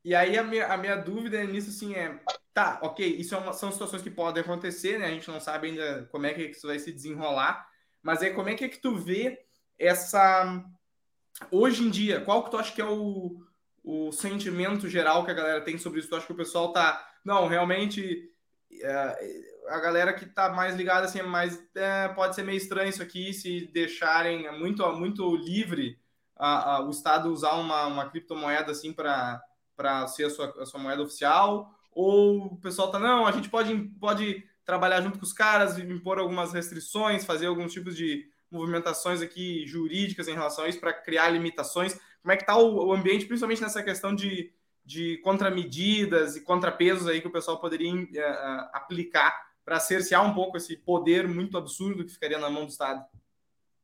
[0.05, 2.19] E aí a minha, a minha dúvida nisso assim é,
[2.53, 5.07] tá, ok, isso é uma, são situações que podem acontecer, né?
[5.07, 7.67] A gente não sabe ainda como é que isso vai se desenrolar,
[8.03, 9.39] mas aí como é que é que tu vê
[9.79, 10.65] essa
[11.51, 13.37] hoje em dia, qual que tu acha que é o,
[13.85, 16.09] o sentimento geral que a galera tem sobre isso?
[16.09, 18.32] Tu acha que o pessoal tá, não, realmente é,
[19.69, 23.33] a galera que tá mais ligada assim, mais é, pode ser meio estranho isso aqui
[23.33, 25.99] se deixarem muito muito livre
[26.37, 29.43] a, a, o estado usar uma, uma criptomoeda assim para
[29.77, 33.49] para ser a sua, a sua moeda oficial ou o pessoal tá não, a gente
[33.49, 39.21] pode pode trabalhar junto com os caras, impor algumas restrições, fazer alguns tipos de movimentações
[39.21, 41.99] aqui jurídicas em relação a isso para criar limitações.
[42.21, 44.53] Como é que tá o, o ambiente, principalmente nessa questão de
[44.85, 50.57] de contramedidas e contrapesos aí que o pessoal poderia uh, aplicar para cercear um pouco
[50.57, 53.05] esse poder muito absurdo que ficaria na mão do Estado?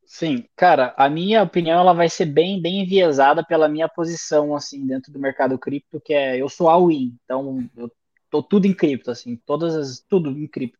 [0.05, 4.87] Sim, cara, a minha opinião ela vai ser bem bem enviesada pela minha posição assim
[4.87, 7.93] dentro do mercado cripto, que é eu sou all-in, então eu
[8.31, 10.79] tô tudo em cripto assim, todas as tudo em cripto.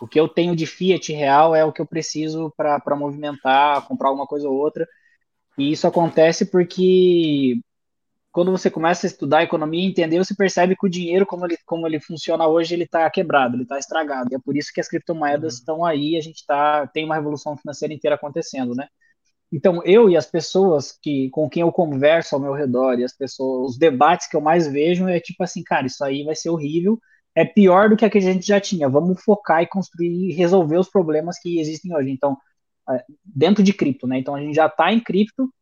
[0.00, 4.08] O que eu tenho de fiat real é o que eu preciso para movimentar, comprar
[4.08, 4.88] alguma coisa ou outra.
[5.56, 7.60] E isso acontece porque
[8.32, 11.56] quando você começa a estudar economia e entender, você percebe que o dinheiro, como ele,
[11.66, 14.30] como ele funciona hoje, ele está quebrado, ele está estragado.
[14.32, 15.58] E é por isso que as criptomoedas uhum.
[15.58, 18.88] estão aí, a gente tá, tem uma revolução financeira inteira acontecendo, né?
[19.52, 23.14] Então, eu e as pessoas que com quem eu converso ao meu redor, e as
[23.14, 26.48] pessoas, os debates que eu mais vejo é tipo assim, cara, isso aí vai ser
[26.48, 26.98] horrível,
[27.34, 28.88] é pior do que a que a gente já tinha.
[28.88, 32.10] Vamos focar e construir e resolver os problemas que existem hoje.
[32.10, 32.36] Então,
[32.90, 34.18] é, dentro de cripto, né?
[34.18, 35.52] Então a gente já está em cripto,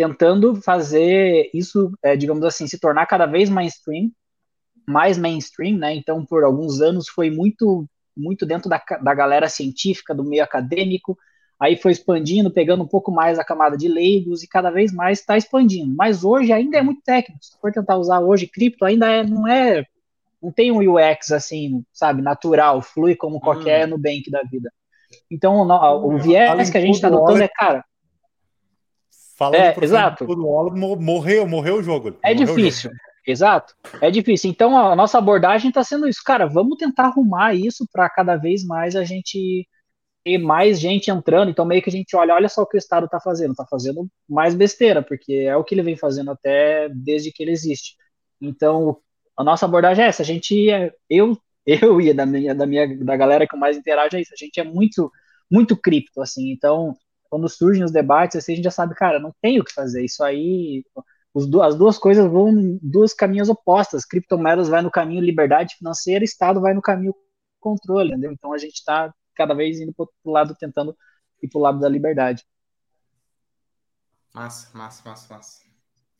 [0.00, 4.10] tentando fazer isso, é, digamos assim, se tornar cada vez mainstream,
[4.88, 5.94] mais mainstream, né?
[5.94, 7.86] Então, por alguns anos foi muito,
[8.16, 11.18] muito dentro da, da galera científica, do meio acadêmico,
[11.60, 15.18] aí foi expandindo, pegando um pouco mais a camada de leigos e cada vez mais
[15.18, 15.94] está expandindo.
[15.94, 17.44] Mas hoje ainda é muito técnico.
[17.44, 19.84] Se for tentar usar hoje cripto, ainda é, não é,
[20.42, 23.90] não tem um UX assim, sabe, natural, flui como qualquer hum.
[23.90, 24.72] Nubank da vida.
[25.30, 27.84] Então, o, o viés que a gente está adotando é, cara,
[29.40, 30.26] Falando é, exato.
[31.00, 32.14] morreu, morreu o jogo.
[32.22, 32.90] É difícil.
[32.90, 33.02] Jogo.
[33.26, 34.50] Exato, é difícil.
[34.50, 36.46] Então a nossa abordagem está sendo isso, cara.
[36.46, 39.66] Vamos tentar arrumar isso para cada vez mais a gente
[40.22, 41.50] ter mais gente entrando.
[41.50, 43.64] Então meio que a gente olha, olha só o que o Estado está fazendo, está
[43.64, 47.96] fazendo mais besteira, porque é o que ele vem fazendo até desde que ele existe.
[48.42, 48.98] Então
[49.34, 50.20] a nossa abordagem é essa.
[50.20, 51.34] A gente, é, eu,
[51.64, 54.34] eu e da minha, da minha, da galera que mais interage é isso.
[54.34, 55.10] A gente é muito,
[55.50, 56.52] muito cripto assim.
[56.52, 56.94] Então
[57.30, 60.04] quando surgem os debates, assim, a gente já sabe, cara, não tem o que fazer.
[60.04, 60.84] Isso aí,
[61.32, 64.04] os, as duas coisas vão em duas caminhos opostas.
[64.04, 67.14] Criptomoedas vai no caminho liberdade financeira, Estado vai no caminho
[67.60, 68.32] controle, entendeu?
[68.32, 70.96] Então a gente está cada vez indo para o lado, tentando
[71.40, 72.44] ir para o lado da liberdade.
[74.34, 75.60] Massa, massa, massa, massa.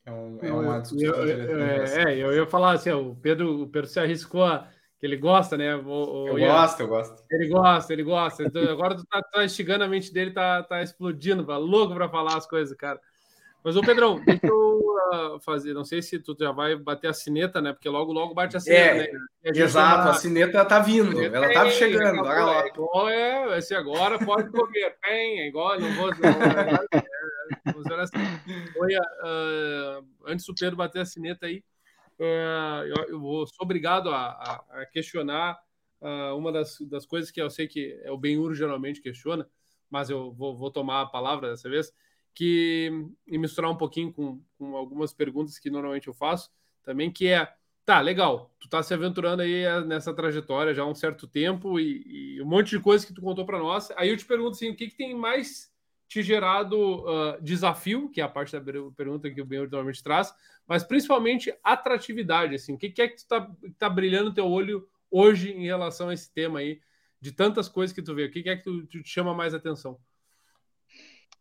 [0.06, 1.08] É, um, é uma discussão.
[1.08, 4.68] Eu, eu, é, é, eu ia falar assim, o Pedro, o Pedro se arriscou a
[5.00, 5.74] que ele gosta, né?
[5.74, 7.24] O, o, eu Ian, gosto, eu gosto.
[7.30, 8.42] Ele gosta, ele gosta.
[8.44, 12.08] Então, agora tu tá, tá instigando a mente dele, tá, tá explodindo, tá louco para
[12.08, 13.00] falar as coisas, cara.
[13.64, 14.78] Mas, ô Pedrão, deixa eu
[15.12, 17.72] uh, fazer, não sei se tu já vai bater a sineta, né?
[17.72, 19.18] Porque logo, logo bate a sineta, é, né?
[19.46, 22.20] A exato, a sineta tá vindo, sineta ela tá chegando.
[22.20, 22.62] Olha lá.
[22.62, 26.08] É igual é, esse agora pode comer, tem, é igual, não vou...
[26.08, 28.18] Não, é, é, assim.
[28.78, 31.62] Oi, uh, antes do Pedro bater a sineta aí,
[32.24, 35.58] eu, eu sou obrigado a, a, a questionar
[36.00, 39.48] uh, uma das, das coisas que eu sei que é o Benhur geralmente questiona,
[39.88, 41.92] mas eu vou, vou tomar a palavra dessa vez,
[42.34, 42.90] que
[43.26, 46.50] e misturar um pouquinho com, com algumas perguntas que normalmente eu faço
[46.82, 47.52] também, que é,
[47.84, 52.36] tá, legal, tu tá se aventurando aí nessa trajetória já há um certo tempo e,
[52.36, 54.70] e um monte de coisas que tu contou para nós, aí eu te pergunto assim,
[54.70, 55.70] o que, que tem mais
[56.10, 58.60] te gerado uh, desafio, que é a parte da
[58.96, 60.34] pergunta que o Ben normalmente traz,
[60.66, 63.48] mas principalmente atratividade, assim, o que, que é que está
[63.78, 66.80] tá brilhando no teu olho hoje em relação a esse tema aí,
[67.20, 69.32] de tantas coisas que tu vê, o que, que é que tu, tu te chama
[69.32, 70.00] mais atenção?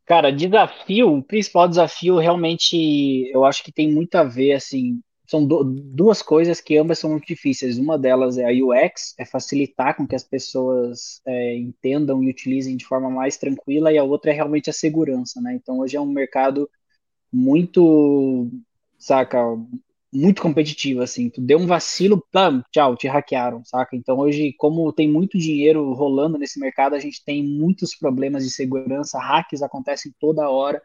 [0.05, 5.45] Cara, desafio, o principal desafio realmente, eu acho que tem muito a ver, assim, são
[5.45, 7.77] do, duas coisas que ambas são muito difíceis.
[7.77, 12.75] Uma delas é a UX, é facilitar com que as pessoas é, entendam e utilizem
[12.75, 15.53] de forma mais tranquila, e a outra é realmente a segurança, né?
[15.53, 16.67] Então hoje é um mercado
[17.31, 18.49] muito,
[18.97, 19.39] saca,
[20.11, 21.29] muito competitivo, assim.
[21.29, 23.95] Tu deu um vacilo, pam, tchau, te hackearam, saca?
[23.95, 28.49] Então hoje, como tem muito dinheiro rolando nesse mercado, a gente tem muitos problemas de
[28.49, 30.81] segurança, hacks acontecem toda hora.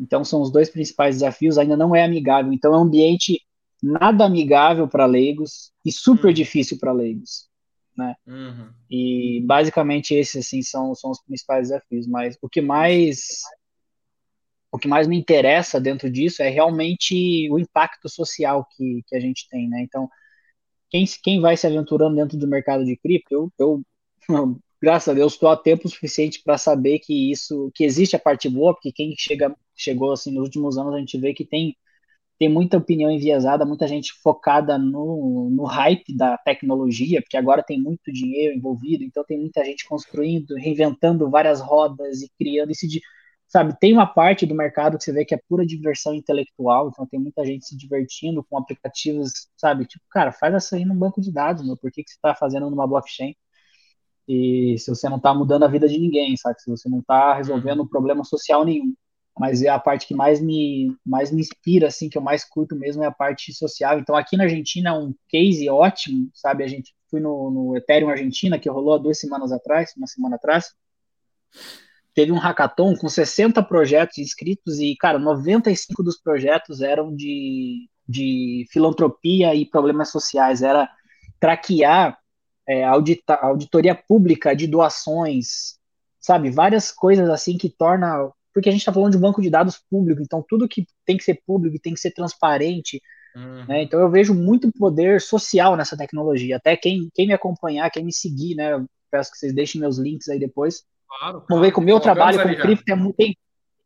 [0.00, 2.52] Então são os dois principais desafios, ainda não é amigável.
[2.52, 3.40] Então é um ambiente
[3.82, 6.34] nada amigável para leigos e super hum.
[6.34, 7.48] difícil para leigos.
[7.96, 8.14] né?
[8.26, 8.70] Uhum.
[8.90, 12.06] E basicamente esses assim são, são os principais desafios.
[12.06, 13.42] Mas o que mais
[14.72, 19.20] o que mais me interessa dentro disso é realmente o impacto social que, que a
[19.20, 19.82] gente tem, né?
[19.82, 20.08] Então,
[20.88, 23.82] quem, quem vai se aventurando dentro do mercado de cripto, eu,
[24.28, 28.18] eu graças a Deus, estou há tempo suficiente para saber que isso, que existe a
[28.18, 31.76] parte boa, porque quem chega, chegou assim nos últimos anos, a gente vê que tem
[32.40, 37.78] tem muita opinião enviesada, muita gente focada no, no hype da tecnologia, porque agora tem
[37.78, 42.88] muito dinheiro envolvido, então tem muita gente construindo, reinventando várias rodas e criando esse
[43.46, 47.06] sabe, tem uma parte do mercado que você vê que é pura diversão intelectual, então
[47.06, 51.20] tem muita gente se divertindo com aplicativos, sabe, tipo, cara, faz isso aí num banco
[51.20, 53.34] de dados, meu, por que, que você está fazendo numa blockchain?
[54.28, 57.34] E se você não está mudando a vida de ninguém, sabe, se você não está
[57.34, 58.94] resolvendo problema social nenhum
[59.40, 62.76] mas é a parte que mais me, mais me inspira, assim, que eu mais curto
[62.76, 63.98] mesmo é a parte social.
[63.98, 66.62] Então, aqui na Argentina é um case ótimo, sabe?
[66.62, 70.36] A gente fui no, no Ethereum Argentina, que rolou há duas semanas atrás, uma semana
[70.36, 70.74] atrás.
[72.12, 78.66] Teve um hackathon com 60 projetos inscritos e, cara, 95 dos projetos eram de, de
[78.70, 80.60] filantropia e problemas sociais.
[80.60, 80.86] Era
[81.40, 82.18] traquear
[82.68, 85.78] é, audita, auditoria pública de doações,
[86.20, 86.50] sabe?
[86.50, 89.80] Várias coisas assim que torna porque a gente está falando de um banco de dados
[89.90, 93.00] público, então tudo que tem que ser público tem que ser transparente.
[93.34, 93.64] Uhum.
[93.66, 93.82] Né?
[93.82, 96.56] Então eu vejo muito poder social nessa tecnologia.
[96.56, 98.84] Até quem, quem me acompanhar, quem me seguir, né?
[99.10, 100.82] Peço que vocês deixem meus links aí depois.
[101.06, 101.46] Claro, claro.
[101.48, 103.36] Vamos ver que o meu trabalho com cripto é, tem,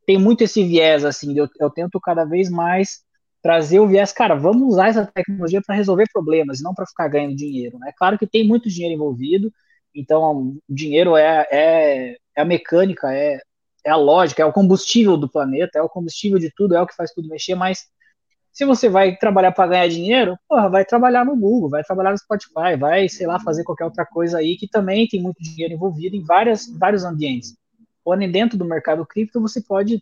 [0.07, 3.03] tem muito esse viés, assim, eu, eu tento cada vez mais
[3.43, 7.37] trazer o viés, cara, vamos usar essa tecnologia para resolver problemas, não para ficar ganhando
[7.37, 7.77] dinheiro.
[7.77, 7.93] É né?
[7.97, 9.53] claro que tem muito dinheiro envolvido,
[9.95, 13.39] então o dinheiro é, é, é a mecânica, é,
[13.85, 16.87] é a lógica, é o combustível do planeta, é o combustível de tudo, é o
[16.87, 17.87] que faz tudo mexer, mas
[18.55, 22.19] se você vai trabalhar para ganhar dinheiro, porra, vai trabalhar no Google, vai trabalhar no
[22.19, 26.15] Spotify, vai, sei lá, fazer qualquer outra coisa aí que também tem muito dinheiro envolvido
[26.15, 27.57] em várias, vários ambientes.
[28.05, 30.01] Porém, dentro do mercado cripto, você pode,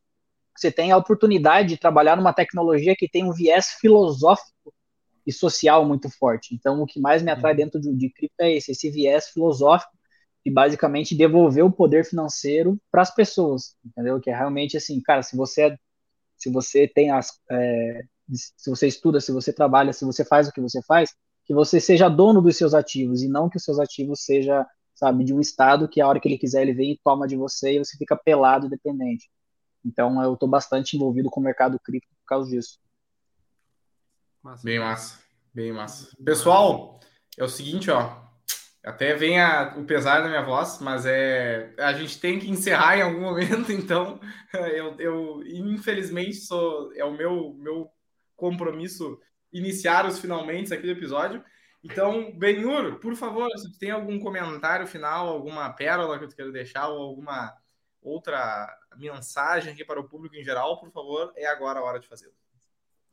[0.54, 4.74] você tem a oportunidade de trabalhar numa tecnologia que tem um viés filosófico
[5.26, 6.54] e social muito forte.
[6.54, 7.56] Então, o que mais me atrai uhum.
[7.56, 9.96] dentro de, de cripto é esse, esse viés filosófico
[10.44, 14.20] e basicamente devolver o poder financeiro para as pessoas, entendeu?
[14.20, 15.76] Que é realmente assim, cara, se você é,
[16.36, 18.02] se você tem as é,
[18.34, 21.14] se você estuda, se você trabalha, se você faz o que você faz,
[21.44, 25.24] que você seja dono dos seus ativos e não que os seus ativos seja, sabe,
[25.24, 27.74] de um estado que a hora que ele quiser ele vem e toma de você
[27.74, 29.30] e você fica pelado e dependente.
[29.84, 32.78] Então eu estou bastante envolvido com o mercado cripto por causa disso.
[34.42, 34.64] Massa.
[34.64, 35.18] Bem massa,
[35.54, 36.08] bem massa.
[36.24, 36.98] Pessoal,
[37.36, 38.22] é o seguinte, ó,
[38.84, 42.98] até vem a, o pesar da minha voz, mas é a gente tem que encerrar
[42.98, 44.20] em algum momento, então
[44.52, 47.90] eu, eu infelizmente sou é o meu meu
[48.36, 49.20] compromisso
[49.52, 51.44] iniciar os finalmente aqui do episódio.
[51.84, 56.88] Então, Benhur, por favor, se tem algum comentário final, alguma pérola que eu quero deixar
[56.88, 57.52] ou alguma
[58.00, 62.08] outra mensagem aqui para o público em geral, por favor, é agora a hora de
[62.08, 62.34] fazê-lo.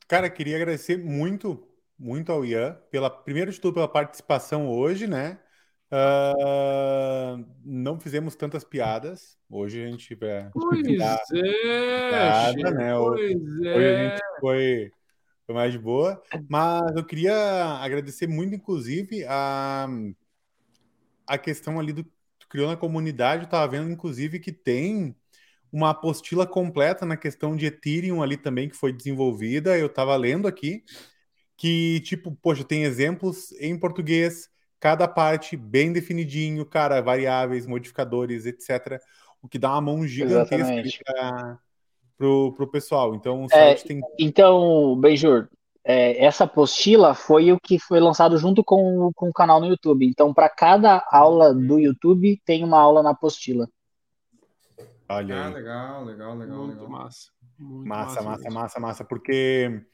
[0.06, 1.68] Cara, queria agradecer muito,
[1.98, 5.38] muito ao Ian, pela, primeiro de tudo, pela participação hoje, né?
[5.92, 9.36] Uh, não fizemos tantas piadas.
[9.50, 10.48] Hoje a gente vai.
[10.52, 12.94] Pois piada, é, piada, né?
[12.94, 13.96] Pois hoje é.
[13.96, 14.92] a gente foi,
[15.46, 16.22] foi mais de boa.
[16.48, 17.34] Mas eu queria
[17.80, 19.88] agradecer muito, inclusive, a,
[21.26, 22.04] a questão ali do
[22.38, 23.42] tu criou na comunidade.
[23.42, 25.16] Eu estava vendo, inclusive, que tem
[25.72, 29.76] uma apostila completa na questão de Ethereum ali também que foi desenvolvida.
[29.76, 30.84] Eu estava lendo aqui
[31.56, 34.49] que, tipo, poxa, tem exemplos em português
[34.80, 38.98] cada parte bem definidinho, cara, variáveis, modificadores, etc.
[39.42, 41.04] O que dá uma mão gigantesca
[42.16, 43.14] para o pessoal.
[43.14, 44.00] Então, o é, site é, tem.
[44.18, 45.48] Então, Benjur,
[45.84, 50.06] é, essa apostila foi o que foi lançado junto com, com o canal no YouTube.
[50.06, 53.68] Então, para cada aula do YouTube, tem uma aula na apostila.
[55.08, 55.52] Olha ah, aí.
[55.52, 56.56] Ah, legal, legal, legal.
[56.58, 56.88] Muito legal.
[56.88, 57.30] massa.
[57.58, 59.84] Muito massa, massa, massa, massa, massa, porque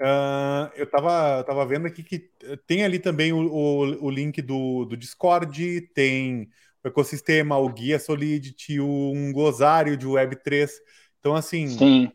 [0.00, 2.18] Uh, eu estava tava vendo aqui que
[2.66, 6.50] tem ali também o, o, o, link do, do Discord, tem
[6.82, 10.68] o ecossistema, o guia Solidity, um glossário de Web3.
[11.20, 11.68] Então, assim.
[11.68, 12.10] Sim.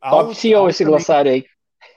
[0.00, 0.90] Top CEO esse também...
[0.90, 1.46] glossário aí.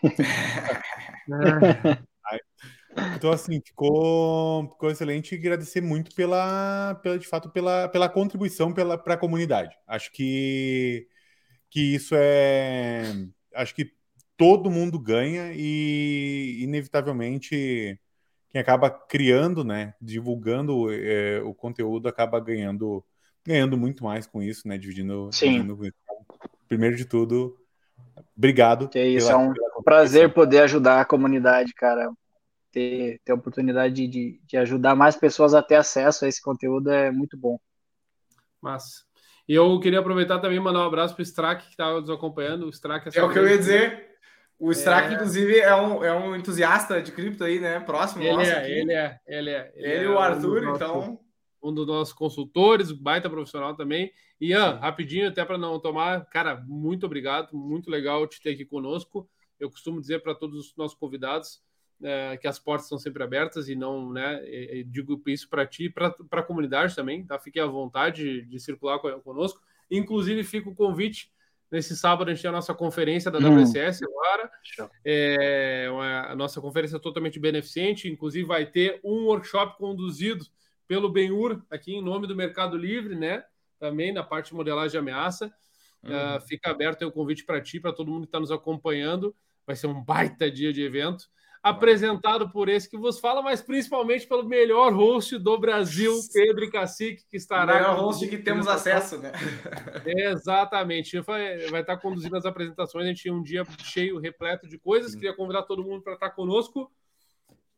[3.17, 8.73] então, assim, ficou, ficou excelente e agradecer muito pela, pela de fato, pela, pela contribuição
[8.73, 9.75] para a comunidade.
[9.85, 11.09] Acho que,
[11.69, 13.01] que isso é.
[13.53, 13.91] Acho que
[14.41, 17.95] todo mundo ganha e, inevitavelmente,
[18.49, 23.05] quem acaba criando, né, divulgando é, o conteúdo acaba ganhando,
[23.45, 25.29] ganhando muito mais com isso, né, dividindo.
[25.31, 25.61] Sim.
[25.61, 25.93] Dividindo
[26.67, 27.55] Primeiro de tudo,
[28.35, 28.89] obrigado.
[28.89, 29.53] Que é isso, pela, é um
[29.83, 32.11] prazer poder ajudar a comunidade, cara.
[32.71, 36.89] ter, ter a oportunidade de, de ajudar mais pessoas a ter acesso a esse conteúdo
[36.89, 37.59] é muito bom.
[38.59, 39.03] Massa.
[39.47, 42.09] E eu queria aproveitar também e mandar um abraço para o Strack, que estava nos
[42.09, 42.65] acompanhando.
[42.65, 44.10] O Strack é, é o que eu ia dizer.
[44.61, 45.15] O Strack, é...
[45.15, 47.79] inclusive, é um, é um entusiasta de cripto aí, né?
[47.79, 49.95] Próximo ele é, ele é, ele é, ele é.
[49.95, 51.19] Ele e o Arthur, um então.
[51.63, 54.11] Um dos nossos consultores, baita profissional também.
[54.39, 59.27] Ian, rapidinho, até para não tomar, cara, muito obrigado, muito legal te ter aqui conosco.
[59.59, 61.59] Eu costumo dizer para todos os nossos convidados
[62.03, 64.43] é, que as portas estão sempre abertas e não, né?
[64.45, 67.39] E, digo isso para ti e para a comunidade também, tá?
[67.39, 69.59] Fique à vontade de, de circular conosco.
[69.89, 71.31] Inclusive, fica o convite
[71.71, 73.61] Nesse sábado a gente tem a nossa conferência da hum.
[73.61, 74.51] WCS agora.
[75.05, 80.45] É uma, a nossa conferência é totalmente beneficente, inclusive vai ter um workshop conduzido
[80.87, 83.45] pelo Benhur aqui em nome do Mercado Livre, né?
[83.79, 85.53] Também na parte de modelagem de ameaça.
[86.03, 86.11] Uhum.
[86.11, 89.33] Uh, fica aberto o convite para ti, para todo mundo que está nos acompanhando.
[89.65, 91.29] Vai ser um baita dia de evento
[91.63, 97.23] apresentado por esse que vos fala, mas principalmente pelo melhor host do Brasil, Pedro Cacique,
[97.29, 97.73] que estará.
[97.73, 99.31] O melhor host que temos acesso, né?
[100.05, 101.19] Exatamente.
[101.19, 103.05] Vai, vai estar conduzindo as apresentações.
[103.05, 105.13] A gente tinha um dia cheio, repleto de coisas.
[105.13, 106.91] Queria convidar todo mundo para estar conosco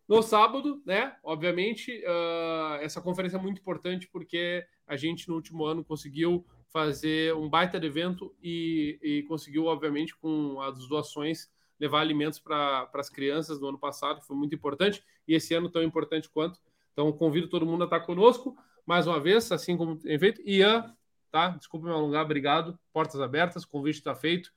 [0.08, 1.16] no sábado, né?
[1.24, 7.34] Obviamente, uh, essa conferência é muito importante porque a gente no último ano conseguiu fazer
[7.36, 13.10] um baita de evento e, e conseguiu, obviamente, com as doações levar alimentos para as
[13.10, 16.60] crianças no ano passado, que foi muito importante, e esse ano tão importante quanto.
[16.92, 18.56] Então, convido todo mundo a estar conosco
[18.86, 20.42] mais uma vez, assim como tem feito.
[20.46, 20.94] Ian,
[21.32, 21.50] tá?
[21.50, 22.78] Desculpa me alongar, obrigado.
[22.92, 24.52] Portas abertas, o convite está feito.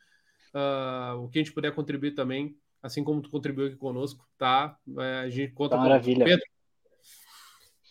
[0.55, 4.77] Uh, o que a gente puder contribuir também, assim como tu contribuiu aqui conosco, tá?
[4.99, 6.25] É, a gente conta Maravilha.
[6.25, 6.47] com Pedro.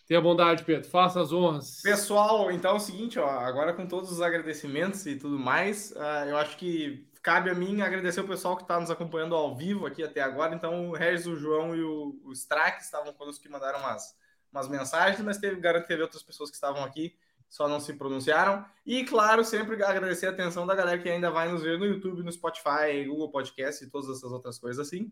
[0.08, 0.88] Tenha bondade, Pedro.
[0.88, 1.82] Faça as honras.
[1.82, 6.28] Pessoal, então é o seguinte, ó, agora com todos os agradecimentos e tudo mais, uh,
[6.28, 9.88] eu acho que cabe a mim agradecer o pessoal que está nos acompanhando ao vivo
[9.88, 10.54] aqui até agora.
[10.54, 14.16] Então, o Regis, o João e o, o Strack estavam conosco que mandaram umas,
[14.52, 17.18] umas mensagens, mas teve, garanto que teve outras pessoas que estavam aqui,
[17.50, 18.64] só não se pronunciaram.
[18.86, 22.22] E, claro, sempre agradecer a atenção da galera que ainda vai nos ver no YouTube,
[22.22, 25.12] no Spotify, Google Podcast e todas essas outras coisas assim.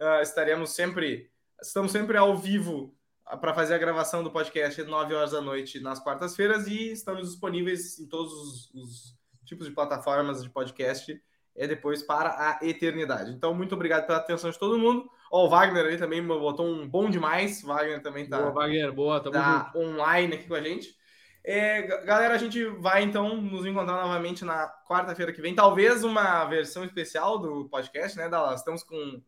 [0.00, 1.30] Uh, estaremos sempre,
[1.62, 2.92] estamos sempre ao vivo
[3.40, 7.30] para fazer a gravação do podcast às 9 horas da noite nas quartas-feiras e estamos
[7.30, 11.22] disponíveis em todos os, os tipos de plataformas de podcast
[11.54, 13.30] é depois para a eternidade.
[13.32, 15.10] Então, muito obrigado pela atenção de todo mundo.
[15.30, 17.62] Ó, o Wagner aí também botou um bom demais.
[17.62, 19.86] Wagner também tá, boa, Wagner, boa, tá junto.
[19.86, 20.96] online aqui com a gente.
[21.44, 25.54] É, galera, a gente vai então nos encontrar novamente na quarta-feira que vem.
[25.54, 28.60] Talvez uma versão especial do podcast, né, Dallas?
[28.60, 29.20] Estamos com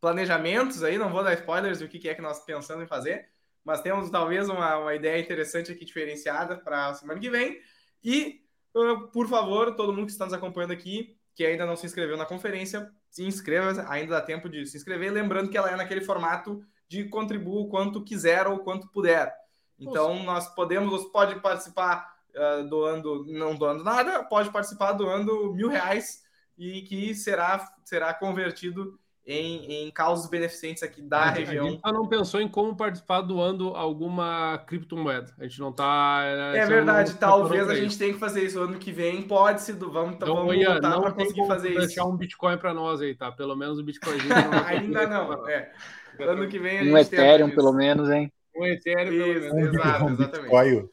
[0.00, 3.28] planejamentos aí, não vou dar spoilers do que é que nós pensamos em fazer,
[3.64, 7.60] mas temos talvez uma, uma ideia interessante aqui, diferenciada para a semana que vem.
[8.04, 8.40] E,
[8.76, 12.16] uh, por favor, todo mundo que está nos acompanhando aqui, que ainda não se inscreveu
[12.16, 15.12] na conferência, se inscreva, ainda dá tempo de se inscrever.
[15.12, 19.32] Lembrando que ela é naquele formato de contribua o quanto quiser ou quanto puder.
[19.78, 20.24] Então, Nossa.
[20.24, 26.24] nós podemos, pode participar uh, doando, não doando nada, pode participar doando mil reais
[26.58, 28.98] e que será, será convertido
[29.28, 31.66] em, em causas beneficentes aqui da a região.
[31.66, 35.34] A gente não pensou em como participar doando alguma criptomoeda.
[35.38, 36.22] A gente não está.
[36.54, 39.20] É, é verdade, talvez a gente tenha que fazer isso ano que vem.
[39.20, 39.90] Pode se do...
[39.92, 41.80] vamos, então, vamos Ian, não para conseguir fazer isso.
[41.80, 43.30] deixar um Bitcoin para nós aí, tá?
[43.30, 44.16] Pelo menos o Bitcoin.
[44.66, 45.46] Ainda não.
[45.46, 45.72] É.
[46.20, 48.32] Ano que vem a gente Um Ethereum, pelo menos, hein?
[48.56, 49.74] Um Ethereum, pelo menos.
[49.74, 50.40] Exato, exatamente.
[50.40, 50.88] Bitcoin.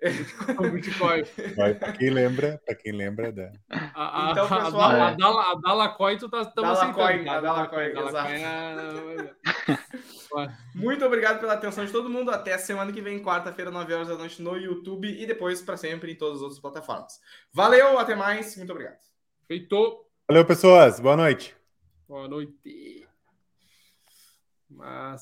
[0.58, 1.22] o Bitcoin.
[1.54, 3.52] Para quem lembra, para quem lembra da.
[3.70, 8.30] A, então, pessoal, a, a, Dala, a Dalacoin, tu tá Dalacoin, a Dalacoin, exato.
[10.74, 12.30] Muito obrigado pela atenção de todo mundo.
[12.30, 16.12] Até semana que vem, quarta-feira, 9 horas da noite, no YouTube e depois para sempre
[16.12, 17.20] em todas as outras plataformas.
[17.52, 18.56] Valeu, até mais.
[18.56, 18.98] Muito obrigado.
[19.46, 20.06] Feito.
[20.26, 20.98] Valeu, pessoas.
[20.98, 21.54] Boa noite.
[22.08, 23.06] Boa noite.
[24.70, 25.18] Mas